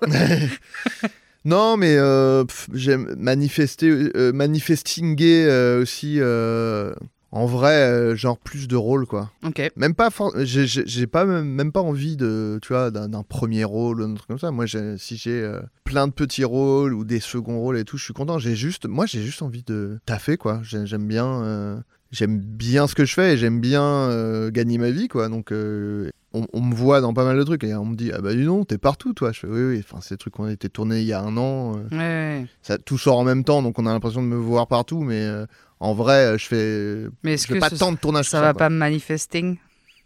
[1.46, 6.20] non, mais euh, j'aime manifester, euh, manifestinguer euh, aussi.
[7.32, 9.32] En vrai, euh, genre plus de rôles quoi.
[9.46, 9.70] ok.
[9.76, 14.02] Même pas, for- j'ai- pas même, même pas envie de, tu vois, d'un premier rôle
[14.02, 14.52] ou un truc comme ça.
[14.52, 14.66] Moi,
[14.98, 18.14] si j'ai euh, plein de petits rôles ou des seconds rôles et tout, je suis
[18.14, 18.40] content.
[18.40, 20.62] J'ai juste, moi, j'ai juste envie de taffer quoi.
[20.64, 21.78] J'ai- J'aime bien, euh,
[22.12, 24.10] j'aime bien ce que je fais et j'aime bien
[24.52, 25.28] gagner ma vie quoi.
[25.30, 25.52] Donc,
[26.34, 28.34] on, on me voit dans pas mal de trucs et on me dit, ah bah
[28.34, 29.32] dis non, t'es partout toi.
[29.32, 29.84] Je fais, oui, oui.
[29.84, 31.74] Enfin, des trucs qu'on a été tournés il y a un an.
[31.74, 32.46] Ouais, ouais.
[32.62, 35.28] ça tout sort en même temps, donc on a l'impression de me voir partout, mais
[35.80, 38.30] en vrai, euh, je fais, Mais est-ce je fais que pas tant de tournage.
[38.30, 39.58] ça va pas manifesting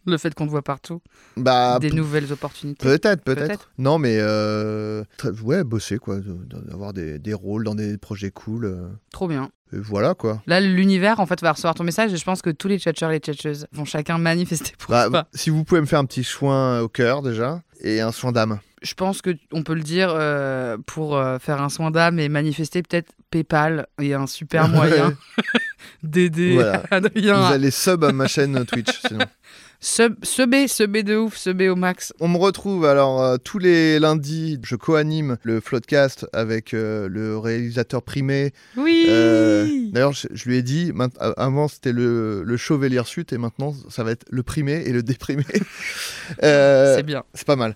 [0.08, 1.00] le fait qu'on te voit partout
[1.38, 2.84] Bah, Des nouvelles opportunités?
[2.84, 3.70] Peut-être, peut-être.
[3.78, 5.04] Non, mais euh,
[5.44, 8.66] ouais, bosser quoi, d'avoir des, des rôles dans des projets cool.
[8.66, 9.52] euh, Trop bien.
[9.72, 10.42] et voilà quoi.
[10.48, 13.12] Là, l'univers, en fait, va recevoir ton message et je pense que tous les tchatcheurs
[13.12, 15.28] et les tchatcheuses vont chacun manifester pour Bah, ça.
[15.36, 18.60] si vous pouvez me faire un petit soin au cœur déjà et un soin d'âme.
[18.82, 22.30] Je pense que on peut le dire euh, pour euh, faire un soin d'âme et
[22.30, 25.14] manifester peut-être PayPal est un super moyen
[26.04, 26.84] d'aider Voilà.
[26.90, 27.48] Adrien.
[27.48, 29.00] Vous allez sub à ma chaîne Twitch.
[29.08, 29.26] Sinon.
[29.84, 32.14] Sub, subé, subé de ouf, subé au max.
[32.20, 34.60] On me retrouve alors euh, tous les lundis.
[34.64, 38.54] Je co-anime le Floodcast avec euh, le réalisateur primé.
[38.78, 39.08] Oui.
[39.10, 40.92] Euh, D'ailleurs, je, je lui ai dit,
[41.36, 45.02] avant c'était le, le chauve suite et maintenant ça va être le primé et le
[45.02, 45.46] déprimé.
[46.40, 47.24] C'est bien.
[47.34, 47.76] c'est pas mal.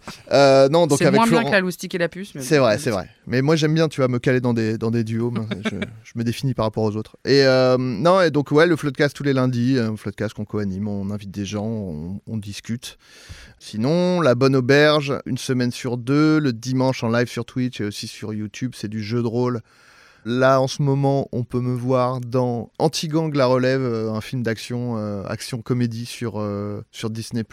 [0.71, 2.33] Non, donc C'est moins bien Florent- que la loustique et la puce.
[2.39, 3.09] C'est vrai, c'est vrai.
[3.27, 5.33] Mais moi j'aime bien, tu vas me caler dans des, dans des duos.
[5.65, 5.69] je,
[6.03, 7.17] je me définis par rapport aux autres.
[7.25, 7.43] Et
[7.79, 11.31] non, et donc ouais, le Floodcast tous les lundis, un Floodcast qu'on co-anime, on invite
[11.31, 11.94] des gens, on,
[12.27, 12.97] on discute.
[13.59, 17.85] Sinon, la bonne auberge, une semaine sur deux, le dimanche en live sur Twitch et
[17.85, 19.61] aussi sur YouTube, c'est du jeu de rôle.
[20.27, 24.41] Là, en ce moment, on peut me voir dans Anti-Gang La Relève, euh, un film
[24.41, 27.43] d'action, euh, action-comédie sur, euh, sur Disney+.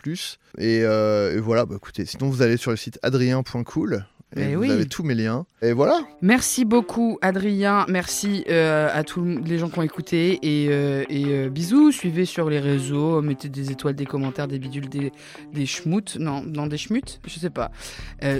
[0.57, 4.62] Et, et voilà, bah, écoutez, sinon vous allez sur le site adrien.cool et Mais vous
[4.62, 4.70] oui.
[4.70, 5.45] avez tous mes liens.
[5.61, 7.85] Et voilà, Merci beaucoup, Adrien.
[7.89, 10.39] Merci euh, à tous les gens qui ont écouté.
[10.43, 11.93] Et, euh, et, euh, bisous.
[11.93, 13.20] Suivez sur les réseaux.
[13.20, 15.12] Mettez des étoiles, des commentaires, des bidules, des,
[15.53, 16.16] des schmoutes.
[16.18, 17.70] Non, non, des schmutes Je sais pas.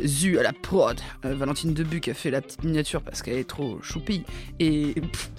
[0.05, 0.99] Zu à la prod.
[1.23, 4.25] Valentine Debuc a fait la petite miniature parce qu'elle est trop choupie.
[4.59, 4.95] Et.
[4.95, 5.31] pff,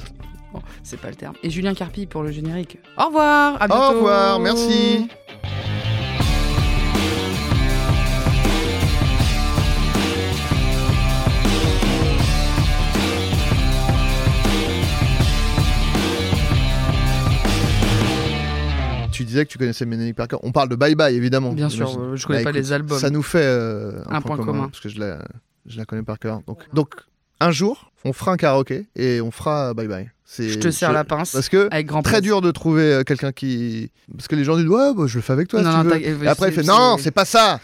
[0.54, 1.36] bon, c'est pas le terme.
[1.42, 2.78] Et Julien Carpi pour le générique.
[2.98, 3.62] Au revoir.
[3.62, 3.84] À bientôt.
[3.84, 5.08] au revoir, merci.
[19.14, 20.38] Tu disais que tu connaissais Ménélique Parker.
[20.44, 21.54] On parle de Bye Bye, évidemment.
[21.54, 23.00] Bien sûr, euh, je connais Bah, pas écoute, les albums.
[23.00, 24.68] Ça nous fait euh, un, Un point commun.
[24.70, 25.20] Parce que je la,
[25.66, 26.42] je la connais par cœur.
[26.48, 26.90] Donc, donc,
[27.40, 30.12] un jour, on fera un karaoké et on fera Bye Bye.
[30.38, 31.32] Je te serre la pince.
[31.32, 32.36] Parce que Avec grand très plaisir.
[32.38, 33.92] dur de trouver euh, quelqu'un qui.
[34.16, 35.84] Parce que les gens disent Ouais, bah, je le fais avec toi Non, si non,
[35.84, 36.18] tu veux.
[36.20, 37.60] t'as- Et après, il fait Non, c'est pas ça.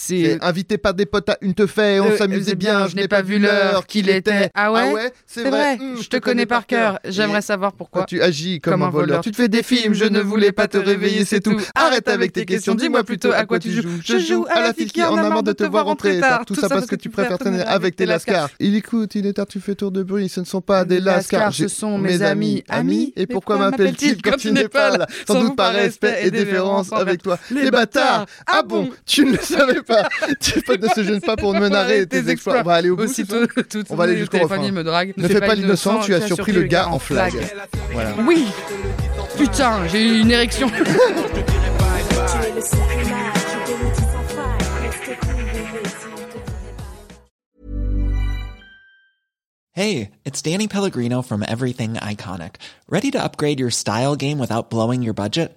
[0.00, 0.38] C'est.
[0.42, 3.08] Invité par des potes à une te fait, on Euh, s'amusait c'est bien, je n'ai
[3.08, 4.50] pas vu l'heure qu'il était.
[4.54, 6.98] Ah ouais c'est C'est vrai, Hmm, je te connais par cœur.
[7.04, 8.04] J'aimerais savoir pourquoi.
[8.04, 10.78] tu agis comme, un voleur, tu te fais des films, je ne voulais pas te
[10.78, 11.60] réveiller, c'est tout.
[11.74, 14.00] Arrête avec tes questions, dis-moi plutôt à quoi tu joues.
[14.04, 16.44] Je joue à la fille qui en a marre de te voir rentrer tard.
[16.46, 18.48] Tout ça parce que tu préfères traîner avec tes lascars.
[18.60, 21.00] Il écoute, il est tard, tu fais tour de bruit, ce ne sont pas des
[21.00, 21.52] lascars.
[21.52, 22.62] ce sont mes amis.
[22.68, 26.92] Amis Et pourquoi m'appelle-t-il quand tu n'es pas là Sans doute par respect et déférence
[26.92, 27.38] avec toi.
[27.50, 29.87] Les bâtards Ah bon Tu ne le savais pas
[30.66, 32.60] Potes ne se gênent pas pour me narrer tes exploits.
[32.60, 33.04] On va aller au bout.
[33.04, 34.62] Aussitôt, tout On va aller le jusqu'au refrain.
[34.62, 35.14] il me drague.
[35.16, 37.32] Ne fais pas l'innocent, tu as surpris le gars en flag.
[37.92, 38.14] Voilà.
[38.26, 38.46] Oui
[39.36, 40.84] Putain, j'ai eu une érection Tu.
[49.72, 52.56] Hey, it's Danny Pellegrino from Everything Iconic.
[52.88, 55.56] Ready to upgrade your style game without blowing your budget?